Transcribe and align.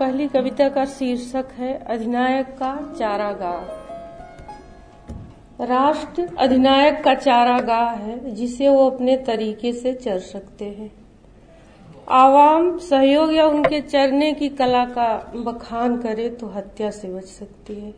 पहली 0.00 0.28
कविता 0.28 0.68
का 0.68 0.84
शीर्षक 0.84 1.46
है 1.52 1.84
अधिनायक 1.84 2.46
का 2.46 2.94
चारागाह। 2.98 3.80
राष्ट्र 5.64 6.36
अधिनायक 6.38 7.04
का 7.04 7.14
चारागाह 7.14 7.90
है, 7.90 8.34
जिसे 8.34 8.68
वो 8.68 8.90
अपने 8.90 9.16
तरीके 9.16 9.72
से 9.72 9.92
चर 9.92 10.18
सकते 10.18 10.64
हैं। 10.64 10.92
आवाम, 12.08 12.78
सहयोग 12.78 13.32
या 13.32 13.46
उनके 13.46 13.80
चरने 13.80 14.32
की 14.32 14.48
कला 14.48 14.84
का 14.84 15.32
बखान 15.36 15.96
करे 15.96 16.28
तो 16.28 16.46
हत्या 16.46 16.90
से 16.90 17.08
बच 17.08 17.24
सकती 17.24 17.74
है। 17.74 17.94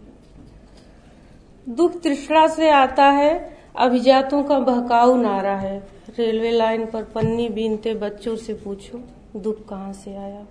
दुख 1.68 2.00
तृष्णा 2.02 2.46
से 2.46 2.70
आता 2.70 3.04
है, 3.04 3.56
अभिजातों 3.76 4.42
का 4.42 4.58
बहकाऊ 4.58 5.16
नारा 5.16 5.56
है। 5.56 5.88
रेलवे 6.18 6.50
लाइन 6.50 6.86
पर 6.86 7.02
पन्नी 7.04 7.48
बीनते 7.48 7.94
बच्चों 7.94 8.36
से 8.36 8.54
पूछो, 8.54 9.00
दुख 9.36 9.68
कहाँ 9.68 9.92
से 9.92 10.16
आया? 10.16 10.46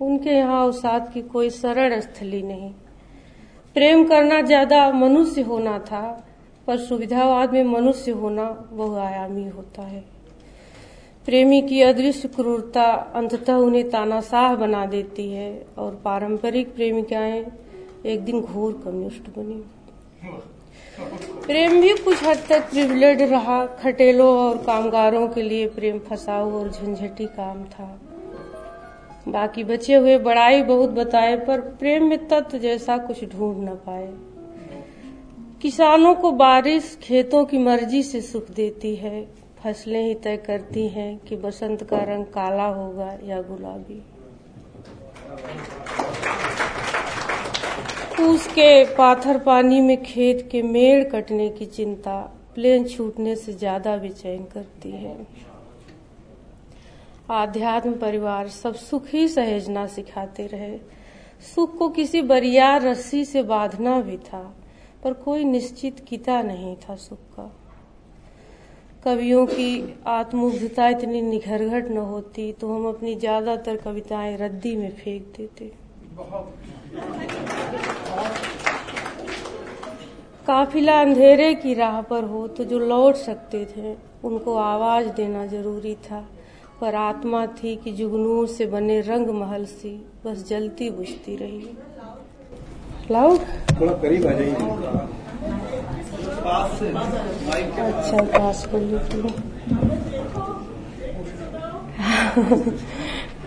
उनके 0.00 0.30
यहाँ 0.30 0.62
अवसाद 0.64 1.10
की 1.14 1.22
कोई 1.22 1.50
सरल 1.50 2.00
स्थली 2.00 2.42
नहीं। 2.42 2.70
प्रेम 3.76 4.04
करना 4.04 4.40
ज़्यादा 4.40 4.90
मनुष्य 4.92 5.42
होना 5.42 5.78
था, 5.78 6.24
पर 6.66 6.78
सुविधावाद 6.78 7.52
में 7.52 7.64
मनुष्य 7.64 8.12
होना 8.12 8.44
बहुआयामी 8.72 9.48
होता 9.48 9.82
है। 9.82 10.04
प्रेमी 11.26 11.60
की 11.62 11.80
अदृश्य 11.82 12.28
क्रूरता 12.28 12.84
अंततः 13.14 13.54
उन्हें 13.54 13.88
तानाशाह 13.90 14.54
बना 14.56 14.84
देती 14.86 15.30
है, 15.30 15.66
और 15.78 16.00
पारंपरिक 16.04 16.74
प्रेमिकाएँ 16.74 17.44
एक 18.06 18.24
दिन 18.24 18.40
घोर 18.40 18.72
कम्युनिस्ट 18.84 19.28
बनी। 19.38 19.62
प्रेम 21.46 21.80
भी 21.80 21.94
कुछ 21.94 22.22
हद 22.24 22.42
तक 22.48 22.70
प्रिविलेड 22.70 23.22
रहा, 23.22 23.64
खटेलों 23.66 24.36
और 24.38 24.56
कामगारों 24.56 25.28
के 25.28 25.42
लिए 25.42 25.66
प्रेम 25.68 25.98
फसाऊ 25.98 26.52
और 26.52 26.70
झंझटी 26.70 27.26
काम 27.26 27.64
था। 27.64 27.98
बाकी 29.28 29.64
बचे 29.64 29.94
हुए 29.94 30.16
बड़ाई 30.18 30.62
बहुत 30.62 30.90
बताए, 30.90 31.36
पर 31.36 31.60
प्रेम 31.60 32.08
में 32.08 32.26
तत्व 32.28 32.58
जैसा 32.58 32.96
कुछ 32.98 33.24
ढूंढ 33.24 33.62
न 33.64 33.74
पाए। 33.86 34.08
किसानों 35.62 36.14
को 36.14 36.30
बारिश 36.32 36.96
खेतों 37.02 37.44
की 37.44 37.58
मर्ज़ी 37.58 38.02
से 38.02 38.20
सुख 38.20 38.50
देती 38.50 38.94
है, 38.96 39.22
फ़सलें 39.62 40.02
ही 40.02 40.14
तय 40.14 40.36
करती 40.36 40.86
हैं 40.88 41.18
कि 41.18 41.36
बसंत 41.36 41.82
का 41.84 42.02
रंग 42.04 42.24
काला 42.24 42.66
होगा 42.66 43.12
या 43.24 43.40
गुलाबी। 43.42 44.00
फूस 48.16 48.46
के 48.46 48.84
पाथर 48.94 49.38
पानी 49.38 49.80
में 49.80 50.02
खेत 50.02 50.48
के 50.52 50.62
मेड़ 50.62 51.02
कटने 51.04 51.48
की 51.48 51.66
चिंता, 51.66 52.20
प्लेन 52.54 52.84
छूटने 52.84 53.34
से 53.36 53.52
ज़्यादा 53.52 53.96
बेचैन 53.96 54.44
करती 54.44 54.90
है। 54.90 55.16
आध्यात्म 57.30 57.92
परिवार 57.92 58.48
सब 58.48 58.74
सुख 58.74 59.06
सहेजना 59.28 59.86
सिखाते 59.86 60.46
रहे। 60.46 60.76
सुख 61.44 61.76
को 61.78 61.88
किसी 61.88 62.22
बरियार 62.22 62.82
रस्सी 62.82 63.24
से 63.24 63.42
बांधना 63.42 64.00
भी 64.00 64.16
था, 64.18 64.42
पर 65.04 65.12
कोई 65.14 65.44
निश्चित 65.44 66.04
किता 66.08 66.40
नहीं 66.42 66.74
था 66.78 66.96
सुख 66.96 67.18
का। 67.36 67.50
कवियों 69.04 69.44
की 69.46 69.96
आत्मुग्धता 70.06 70.88
इतनी 70.88 71.20
निघरघट 71.22 71.90
न 71.90 71.96
होती 71.96 72.50
तो 72.52 72.74
हम 72.74 72.88
अपनी 72.88 73.14
ज़्यादातर 73.16 73.76
कविताएँ 73.76 74.36
रद्दी 74.36 74.74
में 74.76 74.90
फेंक 74.94 75.22
देते। 75.36 75.70
काफिला 80.46 81.00
अंधेरे 81.00 81.54
की 81.54 81.74
राह 81.74 82.00
पर 82.02 82.24
हो 82.24 82.46
तो 82.48 82.64
जो 82.64 82.78
लौट 82.78 83.14
सकते 83.16 83.64
थे, 83.66 83.94
उनको 84.24 84.56
आवाज़ 84.56 85.08
देना 85.08 85.46
ज़रूरी 85.46 85.94
था। 86.02 86.26
पर 86.80 86.94
आत्मा 86.94 87.46
थी 87.54 87.74
कि 87.76 87.92
जुगनू 87.92 88.46
से 88.46 88.66
बने 88.66 89.00
रंग 89.00 89.28
महल 89.34 89.64
सी 89.66 89.90
बस 90.24 90.44
जलती 90.48 90.90
बुझती 90.90 91.36
रही। 91.36 91.76
लाउड 93.10 93.40
थोड़ा 93.80 93.92
करीब 94.02 94.26
आ 94.26 94.32
जाइए। 94.32 94.54
अच्छा 97.82 98.22
पास 98.38 98.66
कर 98.72 98.80
लीजिए 98.80 99.30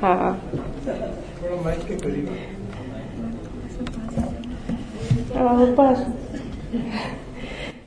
हाँ। 0.01 0.31
थोड़ा 1.41 1.61
माइक 1.63 1.81
के 1.88 1.95
करीब। 1.95 2.27
और 5.41 5.73
पास 5.75 5.97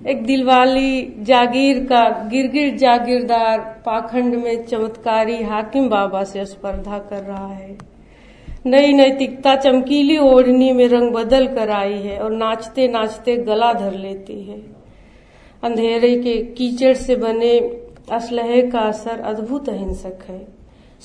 एक 0.07 0.25
दिलवाली 0.27 1.15
जागीर 1.21 1.79
का, 1.85 2.09
गिरगिर 2.29 2.77
जागीरदार 2.77 3.59
पाखंड 3.87 4.35
में 4.35 4.65
चमत्कारी 4.67 5.43
हाकिम 5.43 5.89
बाबा 5.89 6.23
से 6.25 6.45
स्पर्धा 6.45 6.99
कर 7.01 7.23
रहा 7.23 7.47
है। 7.49 7.77
नई 8.67 8.93
नैतिकता 8.93 9.55
चमकीली 9.57 10.19
ओढ़नी 10.19 10.73
में 10.73 10.87
रंग 10.89 11.13
बदल 11.13 11.47
कर 11.47 11.71
आई 11.71 11.99
है 11.99 12.19
और 12.19 12.33
नाचते 12.33 12.89
नाचते 12.89 13.37
गला 13.37 13.73
धर 13.73 13.95
लेती 13.95 14.43
है। 14.43 14.59
अंधेरे 15.63 16.15
के 16.17 16.37
कीचड़ 16.53 16.95
से 16.95 17.17
बने 17.17 17.59
असलहे 18.13 18.63
का 18.63 18.81
असर 18.81 19.21
अद्भुत 19.21 19.69
अहिंसक 19.69 20.19
है। 20.29 20.47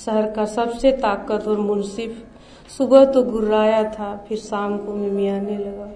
शहर 0.06 0.32
का 0.32 0.46
सबसे 0.46 0.92
ताकतवर 0.92 1.58
मुंसिफ, 1.58 2.24
सुबह 2.70 3.06
तो 3.06 3.24
गुर्राया 3.24 3.84
था, 3.84 4.16
फिर 4.28 4.38
शाम 4.38 4.78
को 4.78 4.94
मिमियाने 4.94 5.58
लगा। 5.58 5.92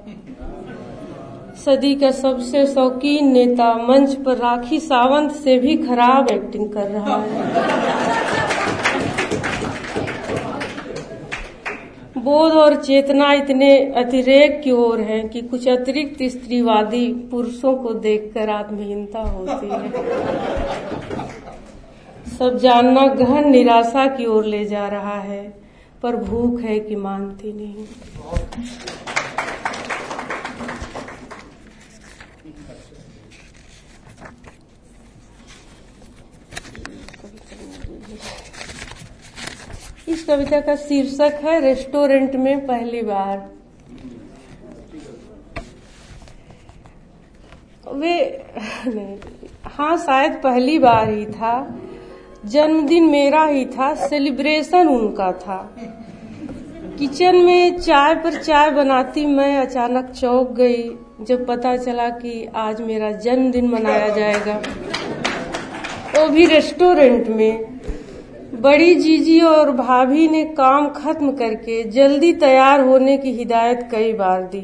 सदी 1.55 1.93
का 1.95 2.09
सबसे 2.11 2.65
शौकीन 2.65 3.31
नेता 3.31 3.73
मंच 3.79 4.13
पर 4.15 4.37
राखी 4.37 4.79
सावंत 4.79 5.31
से 5.33 5.57
भी 5.59 5.75
खराब 5.77 6.31
एक्टिंग 6.31 6.69
कर 6.69 6.89
रहा 6.89 7.17
है। 7.17 7.41
बोध 12.17 12.51
और 12.51 12.75
चेतना 12.75 13.31
इतने 13.33 13.69
अतिरेक 13.97 14.61
की 14.63 14.71
ओर 14.71 15.01
है 15.01 15.19
कि 15.29 15.41
कुछ 15.41 15.67
अतिरिक्त 15.67 16.23
स्त्रीवादी 16.31 17.07
पुरुषों 17.31 17.73
को 17.75 17.93
देखकर 17.93 18.49
आत्महीनता 18.49 19.21
होती 19.21 19.67
है। 19.67 19.91
सब 22.37 22.57
जानना 22.57 23.05
गहन 23.15 23.49
निराशा 23.51 24.05
की 24.07 24.25
ओर 24.25 24.45
ले 24.45 24.63
जा 24.65 24.87
रहा 24.87 25.19
है, 25.21 25.43
पर 26.03 26.15
भूख 26.15 26.61
है 26.61 26.79
कि 26.79 26.95
मानती 26.95 27.53
नहीं। 27.53 27.85
कविता 40.27 40.59
का 40.61 40.75
शीर्षक 40.75 41.39
है 41.43 41.59
रेस्टोरेंट 41.61 42.35
में 42.35 42.65
पहली 42.65 43.01
बार। 43.01 43.49
वे 47.93 48.45
हाँ 49.65 49.97
शायद 49.97 50.33
पहली 50.33 50.79
बार 50.79 51.09
ही 51.09 51.25
था। 51.25 51.79
जन्मदिन 52.45 53.05
मेरा 53.05 53.43
ही 53.45 53.65
था, 53.65 53.93
सेलिब्रेशन 53.95 54.87
उनका 54.87 55.31
था। 55.31 55.75
किचन 56.99 57.35
में 57.35 57.77
चाय 57.77 58.15
पर 58.15 58.41
चाय 58.43 58.69
बनाती 58.71 59.25
मैं 59.25 59.57
अचानक 59.57 60.09
चौक 60.11 60.51
गई, 60.51 60.83
जब 61.21 61.45
पता 61.47 61.77
चला 61.77 62.09
कि 62.09 62.49
आज 62.55 62.81
मेरा 62.81 63.11
जन्मदिन 63.11 63.67
मनाया 63.67 64.07
जाएगा। 64.07 64.61
वो 66.15 66.27
भी 66.29 66.45
रेस्टोरेंट 66.45 67.27
में। 67.27 67.72
बड़ी 68.63 68.93
जीजी 68.95 69.39
और 69.41 69.71
भाभी 69.71 70.27
ने 70.27 70.43
काम 70.55 70.87
खत्म 70.89 71.31
करके 71.31 71.83
जल्दी 71.83 72.31
तैयार 72.33 72.81
होने 72.81 73.17
की 73.17 73.31
हिदायत 73.31 73.87
कई 73.91 74.13
बार 74.13 74.43
दी। 74.43 74.61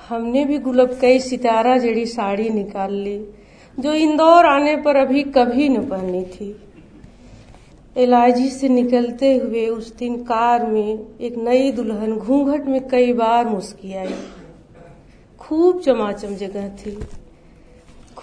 हमने 0.00 0.44
भी 0.44 0.58
गुलब 0.58 0.98
कई 1.00 1.18
सितारा 1.20 1.76
जड़ी 1.78 2.04
साड़ी 2.06 2.48
निकाल 2.50 2.92
ली, 2.94 3.18
जो 3.78 3.92
इंदौर 3.94 4.46
आने 4.46 4.76
पर 4.76 4.96
अभी 4.96 5.22
कभी 5.36 5.68
न 5.68 5.84
पहनी 5.88 6.22
थी। 6.24 6.54
एलाजी 7.96 8.48
से 8.50 8.68
निकलते 8.68 9.34
हुए 9.36 9.66
उस 9.66 9.94
दिन 9.96 10.16
कार 10.22 10.66
में 10.66 10.98
एक 11.20 11.36
नई 11.38 11.70
दुल्हन 11.72 12.16
घूंघट 12.16 12.66
में 12.66 12.80
कई 12.88 13.12
बार 13.12 13.46
मुस्कियाई 13.46 14.14
खूब 15.40 15.80
चमाचम 15.80 16.34
जगह 16.36 16.68
थी। 16.76 16.98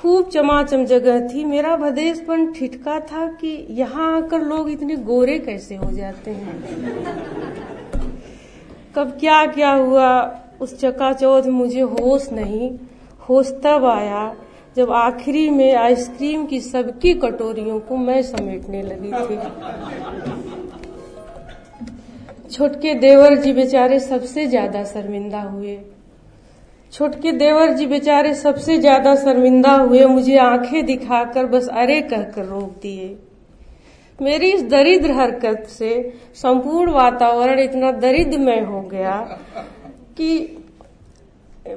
खूब 0.04 0.30
चमाचम 0.30 0.84
जगह 0.86 1.20
थी। 1.28 1.44
मेरा 1.46 1.76
भदेशपन 1.76 2.46
ठिठका 2.54 3.00
था 3.02 3.28
कि 3.34 3.50
यहाँ 3.72 4.16
आकर 4.16 4.42
लोग 4.42 4.70
इतने 4.70 4.96
गोरे 5.04 5.38
कैसे 5.40 5.76
हो 5.76 5.92
जाते 5.92 6.32
हैं। 6.32 6.56
कब 8.96 9.12
क्या 9.20 9.46
क्या 9.46 9.72
हुआ, 9.72 10.10
उस 10.62 10.80
चकाचौध 10.80 11.48
मुझे 11.50 11.82
होश 11.82 12.28
नहीं। 12.32 12.70
होश 13.30 13.52
तब 13.64 13.86
आया 13.86 14.36
जब 14.76 14.92
आखिरी 14.94 15.50
में 15.50 15.74
आइसक्रीम 15.76 16.46
की 16.46 16.60
सबकी 16.62 17.14
कटोरियों 17.14 17.80
को 17.80 17.98
मैं 18.00 18.22
समेटने 18.24 18.82
लगी 18.82 19.12
थी। 19.22 19.38
छोटके 22.50 22.94
देवर 23.00 23.36
जी 23.38 23.54
बेचारे 23.54 24.00
सबसे 24.02 24.48
ज़्यादा 24.48 24.84
शर्मिंदा 24.84 25.42
हुए। 25.42 25.80
छोटके 26.94 27.32
देवर 27.32 27.72
जी 27.74 27.86
बेचारे 27.86 28.34
सबसे 28.36 28.78
ज़्यादा 28.78 29.16
शर्मिंदा 29.16 29.72
हुए, 29.74 30.06
मुझे 30.06 30.38
आँखें 30.38 30.86
दिखाकर 30.86 31.46
बस 31.46 31.68
अरे 31.74 32.02
कहकर 32.02 32.46
रोक 32.46 32.76
दिए। 32.82 33.16
मेरी 34.20 34.52
इस 34.52 34.64
दरिद्र 34.64 35.12
हरकत 35.12 35.66
से 35.70 35.92
संपूर्ण 36.36 36.92
वातावरण 36.92 37.60
इतना 37.60 37.92
दरिद्रमय 37.94 38.60
हो 38.62 38.82
गया 38.82 39.16
कि 40.18 40.58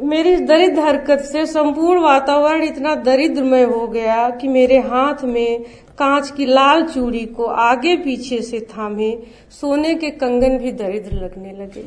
मेरी 0.03 0.33
इस 0.33 0.41
दरिद्र 0.41 0.81
हरकत 0.81 1.21
से 1.23 1.47
संपूर्ण 1.47 2.01
वातावरण 2.01 2.63
इतना 2.63 2.95
दरिद्रमय 3.03 3.63
हो 3.65 3.87
गया 3.89 4.29
कि 4.31 4.49
मेरे 4.49 4.79
हाथ 4.83 5.25
में 5.25 5.63
कांच 5.99 6.31
की 6.31 6.47
लाल 6.47 6.83
चूड़ी 6.85 7.25
को 7.27 7.45
आगे 7.45 7.97
पीछे 7.97 8.41
से 8.43 8.61
थामे, 8.71 9.11
सोने 9.51 9.95
के 9.95 10.11
कंगन 10.13 10.59
भी 10.59 10.73
दरिद्र 10.75 11.17
लगने 11.17 11.53
लगे। 11.53 11.85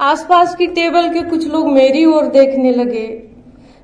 आसपास 0.00 0.54
की 0.54 0.66
टेबल 0.66 1.08
के 1.08 1.22
कुछ 1.22 1.48
लोग 1.48 1.68
मेरी 1.68 2.04
ओर 2.04 2.26
देखने 2.26 2.70
लगे। 2.70 3.22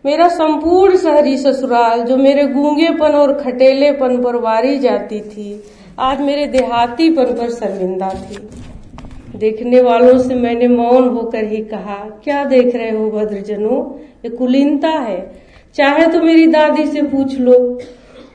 मेरा 0.04 0.28
संपूर्ण 0.28 0.96
शहरी 0.96 1.38
ससुराल, 1.38 2.02
जो 2.02 2.16
मेरे 2.16 2.46
गूंगेपन 2.46 3.12
और 3.12 3.32
खटेलेपन 3.32 4.22
पर 4.22 4.36
वारी 4.36 4.78
जाती 4.78 5.20
थी, 5.20 5.64
आज 5.98 6.20
मेरे 6.20 6.46
देहातीपन 6.46 7.24
पर 7.24 7.50
शर्मिंदा 7.50 8.10
थी। 8.10 8.48
देखने 9.38 9.80
वालों 9.80 10.18
से 10.18 10.34
मैंने 10.34 10.68
मौन 10.68 11.08
होकर 11.08 11.44
ही 11.44 11.56
कहा, 11.56 12.20
क्या 12.24 12.44
देख 12.44 12.76
रहे 12.76 12.90
हो 12.90 13.10
भद्रजनों? 13.10 13.98
ये 14.24 14.30
कुलीनता 14.30 14.88
है। 14.88 15.42
चाहे 15.74 16.06
तो 16.06 16.22
मेरी 16.22 16.46
दादी 16.46 16.86
से 16.86 17.02
पूछ 17.02 17.38
लो। 17.38 17.78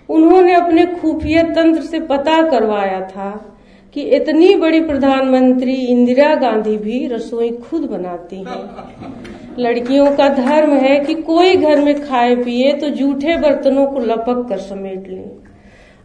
उन्होंने 0.10 0.54
अपने 0.54 0.86
खुफिया 0.86 1.44
तंत्र 1.44 1.82
से 1.82 2.00
पता 2.00 2.50
करवाया 2.50 3.02
था। 3.02 3.55
कि 3.96 4.02
इतनी 4.02 4.56
बड़ी 4.56 4.82
प्रधानमंत्री 4.82 5.74
इंदिरा 5.74 6.36
गांधी 6.36 6.78
भी 6.78 7.08
रसोई 7.08 7.52
खुद 7.52 7.82
बनाती 7.82 8.36
हैं। 8.36 9.56
लड़कियों 9.60 10.16
का 10.16 10.28
धर्म 10.30 10.74
है 10.74 11.00
कि 11.00 11.14
कोई 11.14 11.56
घर 11.56 11.82
में 11.82 12.08
खाए, 12.08 12.36
पिए 12.36 12.74
तो 12.74 12.90
जूठे 12.90 13.38
बर्तनों 13.38 13.86
को 13.88 14.00
लपक 14.00 14.46
कर 14.50 14.58
समेट 14.58 15.08
लें। 15.08 15.32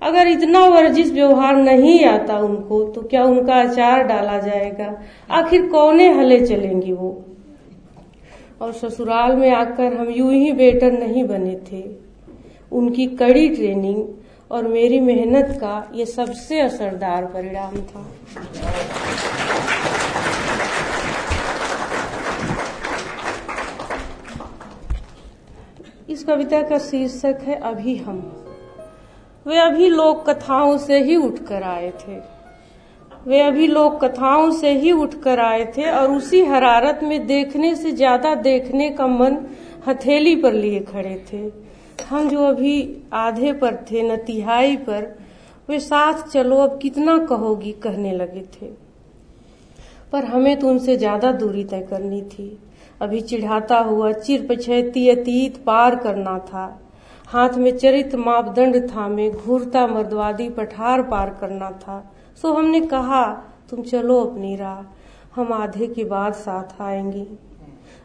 अगर 0.03 0.29
इतना 0.29 0.65
वर्जिश 0.67 1.11
व्यवहार 1.13 1.57
नहीं 1.57 2.05
आता 2.05 2.39
उनको 2.39 2.83
तो 2.85 3.03
क्या 3.03 3.25
उनका 3.25 3.55
अचार 3.55 4.03
डाला 4.03 4.39
जाएगा? 4.39 5.03
आखिर 5.31 5.67
कौने 5.67 6.09
हले 6.09 6.47
चलेंगी 6.47 6.93
वो? 6.93 7.25
और 8.61 8.73
ससुराल 8.73 9.37
में 9.37 9.51
आकर 9.51 9.95
हम 9.95 10.11
यूँ 10.11 10.33
ही 10.33 10.53
बेटर 10.53 10.93
नहीं 10.93 11.25
बने 11.25 11.59
थे। 11.73 11.85
उनकी 12.73 13.07
कड़ी 13.07 13.49
ट्रेनिंग 13.49 14.05
और 14.51 14.67
मेरी 14.69 14.99
मेहनत 15.01 15.49
का 15.61 15.91
ये 15.95 16.05
सबसे 16.07 16.61
असरदार 16.61 17.25
परिणाम 17.27 17.77
था। 17.83 18.07
इस 26.09 26.25
कविता 26.25 26.63
का 26.63 26.79
शीर्षक 26.81 27.39
है, 27.43 27.55
अभी 27.55 27.97
हम। 27.97 28.19
वे 29.47 29.59
अभी 29.59 29.89
लोक 29.89 30.29
कथाओं 30.31 30.77
से 30.79 30.99
ही 31.03 31.17
उठकर 31.19 31.63
आए 31.65 31.91
थे। 32.01 32.19
वे 33.27 33.41
अभी 33.41 33.67
लोक 33.67 34.05
कथाओं 34.05 34.51
से 34.51 34.71
ही 34.73 34.93
उठकर 34.95 35.41
आए 35.41 35.65
थे 35.77 35.91
और 35.91 36.11
उसी 36.11 36.45
हरारत 36.45 37.01
में 37.03 37.27
देखने 37.27 37.75
से 37.77 37.93
ज़्यादा 37.93 38.35
देखने 38.43 38.91
का 38.91 39.07
मन 39.07 39.37
हथेली 39.89 40.35
पर 40.37 40.53
लिए 40.53 40.81
खड़े 40.83 41.15
थे। 41.33 41.70
हम 42.03 42.29
जो 42.29 42.45
अभी 42.45 43.03
आधे 43.13 43.53
पर 43.53 43.75
थे 43.75 44.03
न 44.03 44.17
तिहाई 44.17 44.77
पर, 44.77 45.19
वे 45.69 45.81
साथ 45.81 46.29
चलो, 46.29 46.57
अब 46.57 46.79
कितना 46.79 47.19
कहोगी, 47.19 47.73
कहने 47.73 48.13
लगे 48.13 48.41
थे। 48.41 48.67
पर 50.13 50.25
हमें 50.25 50.59
तो 50.59 50.69
उनसे 50.69 50.97
ज़्यादा 50.97 51.33
दूरी 51.33 51.65
तय 51.65 51.81
करनी 51.81 52.23
थी। 52.23 52.59
अभी 53.01 53.21
चिढ़ाता 53.21 53.79
हुआ, 53.79 54.13
चिर 54.13 54.47
पछैती 54.51 55.09
अतीत 55.09 55.65
पार 55.65 55.97
करना 55.97 56.39
था। 56.39 56.81
हाथ 57.27 57.51
में 57.51 57.79
चरित 57.79 58.15
मापदंड 58.15 58.91
था, 58.91 59.09
में 59.09 59.33
घूरता 59.33 59.87
मर्दवादी 59.87 60.49
पठार 60.49 61.03
पार 61.03 61.31
करना 61.41 61.71
था। 61.71 62.13
सो 62.43 62.53
हमने 62.53 62.81
कहा, 62.81 63.25
तुम 63.71 63.83
चलो 63.83 64.21
अपनी 64.25 64.57
राह, 64.57 64.83
हम 65.35 65.53
आधे 65.53 65.87
के 65.87 66.05
बाद 66.05 66.33
साथ 66.33 66.83
आएँगी। 66.83 67.27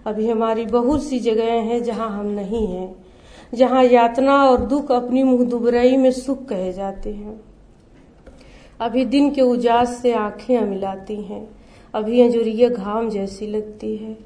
अभी 0.05 0.29
हमारी 0.29 0.65
बहुत 0.65 1.03
सी 1.03 1.19
जगह 1.19 1.51
हैं 1.51 1.83
जहाँ 1.83 2.09
हम 2.09 2.25
नहीं 2.25 2.67
हैं। 2.67 3.04
जहाँ 3.53 3.83
यातना 3.83 4.35
और 4.45 4.65
दुख 4.65 4.91
अपनी 4.91 5.23
मुँह 5.23 5.45
दुबराई 5.45 5.97
में 5.97 6.11
सुख 6.11 6.45
कहे 6.45 6.71
जाते 6.73 7.13
हैं। 7.13 7.39
अभी 8.79 9.05
दिन 9.05 9.29
के 9.33 9.41
उजास 9.41 9.97
से 10.01 10.13
आँखें 10.13 10.59
मिलाती 10.61 11.15
हैं। 11.15 11.47
अभी 11.93 12.21
अंजुरिया 12.21 12.69
घाम 12.69 13.09
जैसी 13.09 13.47
लगती 13.47 13.95
है। 13.97 14.17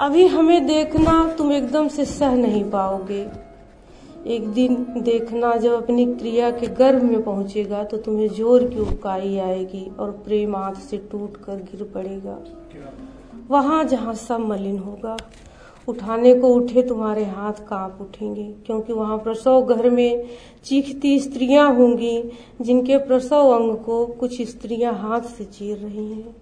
अभी 0.00 0.26
हमें 0.26 0.66
देखना 0.66 1.12
तुम 1.38 1.52
एकदम 1.52 1.88
से 1.88 2.04
सह 2.04 2.34
नहीं 2.34 2.64
पाओगे। 2.70 3.26
एक 4.26 4.46
दिन 4.48 4.74
देखना 4.98 5.54
जब 5.56 5.72
अपनी 5.72 6.04
क्रिया 6.06 6.50
के 6.50 6.66
गर्भ 6.74 7.02
में 7.02 7.22
पहुंचेगा 7.22 7.82
तो 7.84 7.96
तुम्हें 7.96 8.28
ज़ोर 8.28 8.64
की 8.64 8.78
उकाई 8.80 9.38
आएगी 9.38 9.84
और 9.98 10.10
प्रेम 10.24 10.56
आँख 10.56 10.78
से 10.80 10.96
टूट 11.10 11.36
कर 11.36 11.56
गिर 11.62 11.82
पड़ेगा। 11.94 12.38
वहाँ 13.50 13.82
जहाँ 13.84 14.14
सब 14.14 14.40
मलिन 14.40 14.78
होगा 14.78 15.16
उठाने 15.88 16.34
को 16.34 16.48
उठे, 16.48 16.82
तुम्हारे 16.82 17.24
हाथ 17.24 17.52
काँप 17.52 17.98
उठेंगे, 18.00 18.44
क्योंकि 18.66 18.92
वहाँ 18.92 19.18
प्रसव 19.18 19.74
घर 19.74 19.90
में 19.90 20.24
चीखती 20.64 21.18
स्त्रियाँ 21.20 21.74
होंगी, 21.74 22.30
जिनके 22.60 22.98
प्रसव 22.98 23.50
अंग 23.50 23.76
को 23.76 24.06
कुछ 24.06 24.40
स्त्रियाँ 24.42 24.94
हाथ 24.94 25.20
से 25.20 25.44
चीर 25.44 25.76
रही 25.76 26.12
हैं। 26.12 26.36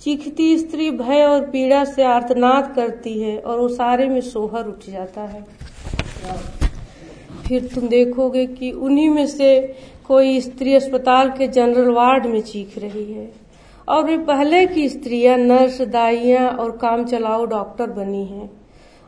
चीखती 0.00 0.58
स्त्री 0.58 0.90
भय 0.90 1.24
और 1.24 1.40
पीड़ा 1.50 1.84
से 1.84 2.02
आर्तनाद 2.02 2.72
करती 2.76 3.18
है 3.20 3.38
और 3.38 3.60
उसारे 3.60 4.08
में 4.08 4.20
सोहर 4.20 4.66
उठ 4.66 4.90
जाता 4.90 5.20
है। 5.20 5.44
फिर 7.48 7.70
तुम 7.74 7.88
देखोगे 7.88 8.46
कि 8.46 8.70
उन्हीं 8.70 9.08
में 9.10 9.26
से 9.26 9.76
कोई 10.08 10.40
स्त्री 10.40 10.74
अस्पताल 10.74 11.30
के 11.30 11.48
जनरल 11.48 11.90
वार्ड 11.90 12.26
में 12.26 12.40
चीख 12.40 12.78
रही 12.78 13.12
है। 13.12 13.43
और 13.88 14.04
वे 14.04 14.16
पहले 14.18 14.66
की 14.66 14.88
स्त्रियाँ, 14.88 15.36
नर्स, 15.38 15.80
दाइया 15.82 16.48
और 16.48 16.76
काम 16.76 17.04
चलाओ 17.04 17.44
डॉक्टर 17.44 17.90
बनी 17.90 18.24
हैं। 18.24 18.50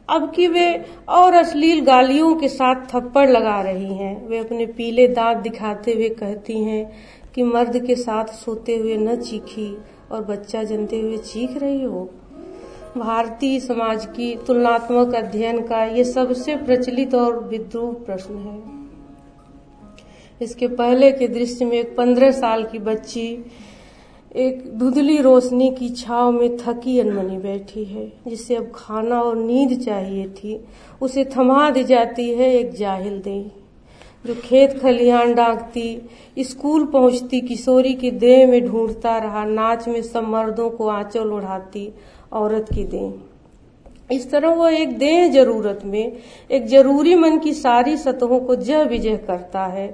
अब 0.09 0.33
की 0.35 0.47
वे 0.47 0.85
और 1.09 1.35
अश्लील 1.35 1.81
गालियों 1.81 2.35
के 2.37 2.49
साथ 2.49 2.87
थप्पड़ 2.87 3.29
लगा 3.31 3.61
रही 3.61 3.95
हैं, 3.95 4.29
वे 4.29 4.39
अपने 4.39 4.67
पीले 4.67 5.09
दांत 5.09 5.39
दिखाते 5.39 5.93
हुए 5.93 6.09
कहती 6.09 6.59
हैं 6.65 6.93
कि 7.35 7.43
मर्द 7.43 7.79
के 7.87 7.95
साथ 7.95 8.25
सोते 8.25 8.77
हुए 8.77 8.97
न 8.97 9.17
चीखी 9.17 9.79
और 10.13 10.25
बच्चा 10.25 10.63
जनते 10.63 11.01
हुए 11.01 11.17
चीख 11.17 11.57
रही 11.57 11.83
हो। 11.83 12.11
भारतीय 12.97 13.61
समाज 13.61 14.07
की 14.07 14.35
तुलनात्मक 14.47 15.15
अध्ययन 15.15 15.61
का 15.61 15.85
ये 15.85 16.05
सबसे 16.05 16.57
प्रचलित 16.57 17.15
और 17.15 17.45
विद्रूप 17.45 18.05
प्रश्न 18.07 18.35
है। 18.35 18.63
इसके 20.41 20.69
पहले 20.69 21.13
के 21.13 21.29
दृश्य 21.29 21.65
में 21.65 21.79
एक 21.79 21.97
पंद्रह 21.97 22.31
साल 22.31 22.65
की 22.65 22.79
बच्ची 22.79 23.45
एक 24.37 24.65
धुंधली 24.79 25.17
रोशनी 25.19 25.71
की 25.71 25.89
छाव 25.91 26.31
में 26.31 26.57
थकी 26.57 26.99
अनमनी 27.01 27.37
बैठी 27.39 27.85
है, 27.85 28.07
जिसे 28.29 28.57
अब 28.57 28.71
खाना 28.75 29.21
और 29.21 29.37
नींद 29.37 29.79
चाहिए 29.81 30.27
थी, 30.31 30.59
उसे 31.01 31.25
थमा 31.37 31.69
दी 31.71 31.85
जाती 31.85 32.29
है 32.31 32.51
एक 32.55 32.75
जाहिल 32.75 33.21
दे 33.21 33.41
जो 34.25 34.35
खेत 34.35 34.79
खलिहान 34.81 35.33
डांकती 35.35 36.43
स्कूल 36.45 36.85
पहुँचती, 36.87 37.41
किशोरी 37.41 37.93
की 37.95 38.11
देह 38.11 38.47
में 38.47 38.67
ढूंढता 38.67 39.17
रहा, 39.19 39.45
नाच 39.45 39.87
में 39.89 40.03
सब 40.03 40.25
मर्दों 40.25 40.69
को 40.71 40.89
आंचल 40.89 41.31
उड़ाती 41.31 41.89
औरत 42.33 42.67
की 42.75 42.85
देह। 42.87 44.15
इस 44.15 44.31
तरह 44.31 44.55
वो 44.55 44.69
एक 44.69 44.97
देह 44.99 45.29
ज़रूरत 45.33 45.81
में, 45.85 46.13
एक 46.51 46.67
ज़रूरी 46.67 47.15
मन 47.15 47.39
की 47.39 47.53
सारी 47.55 47.97
सतहों 47.97 48.41
को 48.41 48.57
जय 48.57 48.85
विजय 48.85 49.17
करता 49.19 49.65
है 49.67 49.89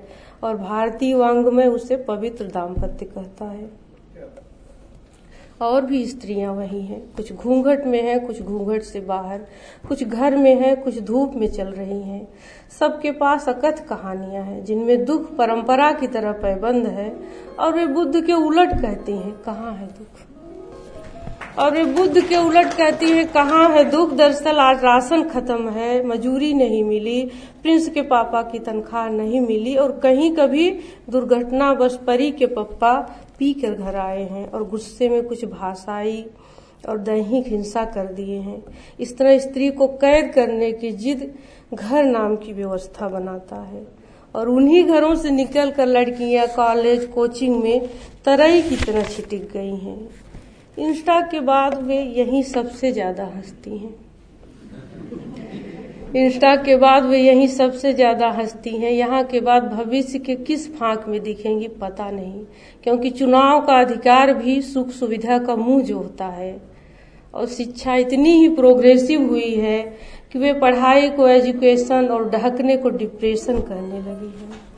और 0.45 0.57
भारतीय 0.57 1.15
वांग 1.15 1.47
में 1.47 1.67
उसे 1.67 1.97
पवित्र 2.05 2.47
दाम्पत्य 2.47 3.07
कहता 3.07 3.45
है। 3.45 3.71
और 5.63 5.87
भी 5.87 6.07
स्त्रियाँ 6.07 6.55
वही 6.55 6.81
हैं। 6.83 7.01
कुछ 7.17 7.33
घूंघट 7.33 7.85
में 7.87 8.03
हैं, 8.03 8.27
कुछ 8.27 8.43
घूंघट 8.43 8.83
से 8.83 9.01
बाहर, 9.01 9.41
कुछ 9.89 10.05
घर 10.05 10.37
में 10.37 10.55
हैं, 10.55 10.83
कुछ 10.83 11.01
धूप 11.01 11.33
में 11.35 11.51
चल 11.51 11.67
रही 11.67 12.03
हैं। 12.03 12.29
सबके 12.81 13.11
पास 13.11 13.49
अकथ 13.49 13.87
कहानियाँ 13.87 14.45
हैं, 14.45 14.65
जिनमें 14.65 15.05
दुख 15.05 15.37
परंपरा 15.37 15.93
की 15.93 16.07
तरह 16.07 16.33
पैबंद 16.33 16.87
है, 16.87 17.17
और 17.61 17.73
वे 17.73 17.87
बुद्ध 17.87 18.25
के 18.25 18.33
उलट 18.33 18.73
कहती 18.73 19.13
हैं, 19.13 19.33
कहाँ 19.33 19.75
है 19.75 19.87
दुख? 19.87 20.29
और 21.59 21.73
वे 21.73 21.85
बुद्ध 21.85 22.21
के 22.21 22.37
उलट 22.37 22.75
कहती 22.75 23.07
है, 23.07 23.25
कहाँ 23.25 23.69
है 23.69 23.91
दुख? 23.91 24.13
दरअसल 24.13 24.57
आज 24.57 24.85
राशन 24.85 25.23
खत्म 25.23 25.69
है, 25.69 26.07
मजूरी 26.07 26.55
नहीं 26.55 26.85
मिली, 26.85 27.31
प्रिंस 27.63 27.89
के 27.89 28.03
पापा 28.03 28.43
की 28.43 28.59
तनख्वाह 28.59 29.09
नहीं 29.09 29.41
मिली, 29.41 29.77
और 29.77 29.93
कहीं 29.93 30.37
कभी 30.37 30.71
दुर्घटना 31.11 31.75
बस 31.75 32.01
परी 32.07 32.31
के 32.31 32.47
पप्पा 32.47 33.17
पी 33.43 33.53
कर 33.55 33.75
घर 33.75 33.97
आए 33.97 34.23
हैं 34.23 34.47
और 34.47 34.69
गुस्से 34.69 35.09
में 35.09 35.23
कुछ 35.23 35.45
भाषाई 35.45 36.25
और 36.89 36.99
दैहिक 36.99 37.47
हिंसा 37.47 37.85
कर 37.85 38.07
दिए 38.13 38.39
हैं। 38.39 38.63
इस 39.01 39.17
तरह 39.19 39.39
स्त्री 39.39 39.71
को 39.71 39.87
कैद 39.97 40.33
करने 40.35 40.71
की 40.73 40.91
जिद 40.93 41.33
घर 41.75 42.05
नाम 42.05 42.37
की 42.37 42.53
व्यवस्था 42.53 43.09
बनाता 43.09 43.57
है 43.57 43.87
और 44.35 44.49
उन्हीं 44.49 44.85
घरों 44.85 45.15
से 45.15 45.31
निकलकर 45.31 45.87
लड़कियाँ 45.87 46.47
कॉलेज, 46.47 47.05
कोचिंग 47.05 47.63
में 47.63 47.89
तरई 48.25 48.63
की 48.63 48.77
तरह 48.77 49.05
छिटिक 49.07 49.49
गई 49.53 49.77
हैं। 49.77 49.99
इंस्टा 50.79 51.21
के 51.21 51.41
बाद 51.41 51.83
वे 51.83 52.01
यही 52.01 52.43
सबसे 52.43 52.93
ज़्यादा 52.93 53.25
हंसती 53.27 53.79
हैं। 53.79 53.95
इंस्टा 56.15 56.55
के 56.57 56.75
बाद 56.77 57.05
वे 57.05 57.19
यही 57.19 57.47
सबसे 57.49 57.93
ज़्यादा 57.93 58.29
हंसती 58.31 58.71
हैं। 58.71 58.91
यहाँ 58.91 59.23
के 59.25 59.41
बाद 59.41 59.63
भविष्य 59.65 60.19
के 60.19 60.35
किस 60.37 60.67
फांक 60.75 61.05
में 61.09 61.21
दिखेंगी 61.23 61.69
पता 61.81 62.11
नहीं, 62.11 62.43
क्योंकि 62.85 63.11
चुनाव 63.11 63.61
का 63.61 63.79
अधिकार 63.81 64.33
भी 64.35 64.61
सुख 64.63 64.91
सुविधा 64.91 65.39
का 65.39 65.57
मुँह 65.57 65.83
जो 65.83 65.99
होता 65.99 66.27
है। 66.27 66.57
और 67.35 67.47
शिक्षा 67.47 67.95
इतनी 67.97 68.33
ही 68.33 68.49
प्रोग्रेसिव 68.49 69.29
हुई 69.29 69.55
है 69.55 69.81
कि 70.33 70.39
वे 70.39 70.53
पढ़ाई 70.53 71.09
को, 71.11 71.29
एजुकेशन 71.29 72.09
और 72.09 72.29
ढकने 72.31 72.77
को 72.77 72.91
डिप्रेशन 72.91 73.61
कहने 73.61 73.99
लगी 74.01 74.33
है। 74.39 74.71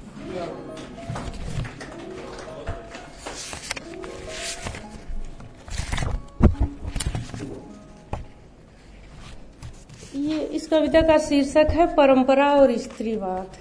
इस 10.55 10.67
कविता 10.69 11.01
का 11.03 11.17
शीर्षक 11.19 11.71
है 11.71 11.87
परंपरा 11.95 12.51
और 12.53 12.73
स्त्रीवाद 12.79 13.57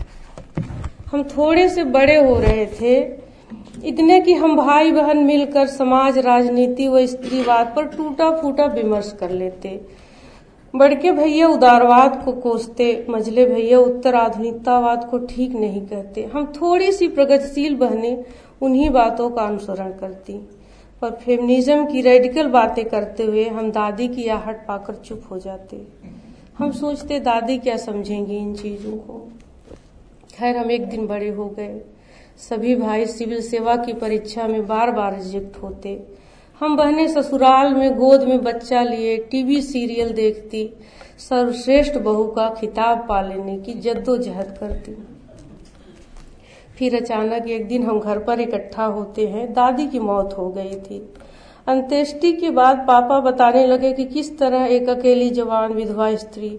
हम 1.11 1.23
थोड़े 1.27 1.67
से 1.69 1.83
बड़े 1.85 2.15
हो 2.17 2.39
रहे 2.39 2.65
थे, 2.71 2.93
इतने 3.83 4.19
कि 4.21 4.33
हम 4.33 4.55
भाई 4.57 4.91
बहन 4.91 5.17
मिलकर 5.17 5.67
समाज, 5.67 6.17
राजनीति 6.17 6.87
व 6.87 7.05
स्त्रीवाद 7.05 7.73
पर 7.75 7.85
टूटा 7.87 8.29
फूटा 8.37 8.65
विमर्श 8.65 9.11
कर 9.19 9.29
लेते। 9.31 9.79
बड़के 10.73 11.11
भैया 11.11 11.47
उदारवाद 11.47 12.21
को 12.25 12.31
कोसते, 12.31 13.05
मझले 13.09 13.45
भैया 13.45 13.79
उत्तर 13.79 14.15
आधुनिकतावाद 14.15 15.07
को 15.11 15.17
ठीक 15.25 15.55
नहीं 15.55 15.81
कहते। 15.81 16.23
हम 16.33 16.45
थोड़ी 16.53 16.91
सी 16.91 17.07
प्रगतिशील 17.09 17.75
बहने 17.75 18.17
उन्हीं 18.61 18.89
बातों 18.89 19.29
का 19.29 19.41
अनुसरण 19.41 19.91
करती। 19.91 20.37
पर 21.01 21.11
फेमिनिज्म 21.15 21.85
की 21.85 22.01
रेडिकल 22.01 22.47
बातें 22.49 22.85
करते 22.85 23.23
हुए 23.23 23.47
हम 23.49 23.71
दादी 23.71 24.07
की 24.07 24.27
आहट 24.29 24.65
पाकर 24.67 24.95
चुप 24.95 25.23
हो 25.31 25.39
जाते। 25.39 25.85
हम 26.57 26.71
सोचते, 26.71 27.19
दादी 27.19 27.57
क्या 27.57 27.77
समझेंगी 27.77 28.37
इन 28.37 28.55
चीज़ों 28.55 28.97
को? 28.97 29.31
खैर, 30.35 30.57
हम 30.57 30.71
एक 30.71 30.85
दिन 30.85 31.07
बड़े 31.07 31.29
हो 31.29 31.45
गए। 31.45 31.81
सभी 32.37 32.75
भाई 32.75 33.05
सिविल 33.05 33.41
सेवा 33.41 33.75
की 33.75 33.93
परीक्षा 33.93 34.47
में 34.47 34.67
बार 34.67 34.91
बार 34.91 35.15
रिजेक्ट 35.15 35.57
होते। 35.57 36.03
हम 36.59 36.77
बहने 36.77 37.07
ससुराल 37.07 37.73
में, 37.73 37.95
गोद 37.95 38.23
में 38.23 38.43
बच्चा 38.43 38.83
लिए, 38.83 39.17
टीवी 39.17 39.61
सीरियल 39.61 40.13
देखती, 40.13 40.69
सर्वश्रेष्ठ 41.29 41.97
बहू 41.97 42.27
का 42.27 42.49
खिताब 42.49 43.05
पा 43.09 43.21
लेने 43.21 43.57
की 43.57 43.73
जद्दोजहद 43.73 44.57
करती। 44.59 45.07
फिर 46.77 47.01
अचानक 47.01 47.47
एक 47.47 47.67
दिन 47.67 47.83
हम 47.83 47.99
घर 47.99 48.19
पर 48.19 48.39
इकट्ठा 48.39 48.85
होते 48.85 49.27
हैं। 49.27 49.53
दादी 49.53 49.87
की 49.87 49.99
मौत 49.99 50.35
हो 50.37 50.49
गई 50.49 50.75
थी। 50.75 51.13
अंत्येष्टि 51.67 52.31
के 52.33 52.49
बाद 52.51 52.77
पापा 52.87 53.19
बताने 53.21 53.65
लगे 53.67 53.91
कि 53.93 54.05
किस 54.05 54.37
तरह 54.39 54.65
एक 54.67 54.89
अकेली 54.89 55.29
जवान 55.29 55.73
विधवा 55.73 56.15
स्त्री 56.15 56.49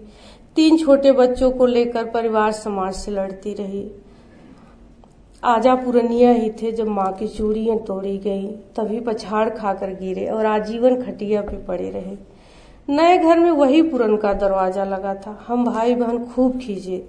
तीन 0.55 0.77
छोटे 0.77 1.11
बच्चों 1.11 1.51
को 1.51 1.65
लेकर 1.65 2.09
परिवार 2.11 2.51
समाज 2.51 2.93
से 2.93 3.11
लड़ती 3.11 3.53
रही। 3.53 3.89
आजा 5.43 5.75
पुरनिया 5.75 6.31
ही 6.31 6.49
थे 6.51 6.71
जब 6.71 6.87
माँ 6.87 7.11
की 7.13 7.27
चूड़ियाँ 7.27 7.77
तोड़ी 7.77 8.17
गई, 8.17 8.47
तभी 8.75 8.99
पछाड़ 8.99 9.49
खाकर 9.49 9.93
गिरे 9.93 10.25
और 10.27 10.45
आजीवन 10.45 11.01
खटिया 11.01 11.41
पे 11.41 11.57
पड़े 11.57 11.89
रहे। 11.89 12.17
नए 12.87 13.17
घर 13.17 13.39
में 13.39 13.51
वही 13.51 13.81
पुरन 13.81 14.15
का 14.17 14.33
दरवाज़ा 14.35 14.83
लगा 14.85 15.13
था। 15.17 15.37
हम 15.47 15.65
भाई 15.65 15.95
बहन 15.95 16.25
खूब 16.25 16.57
खींचे। 16.59 17.03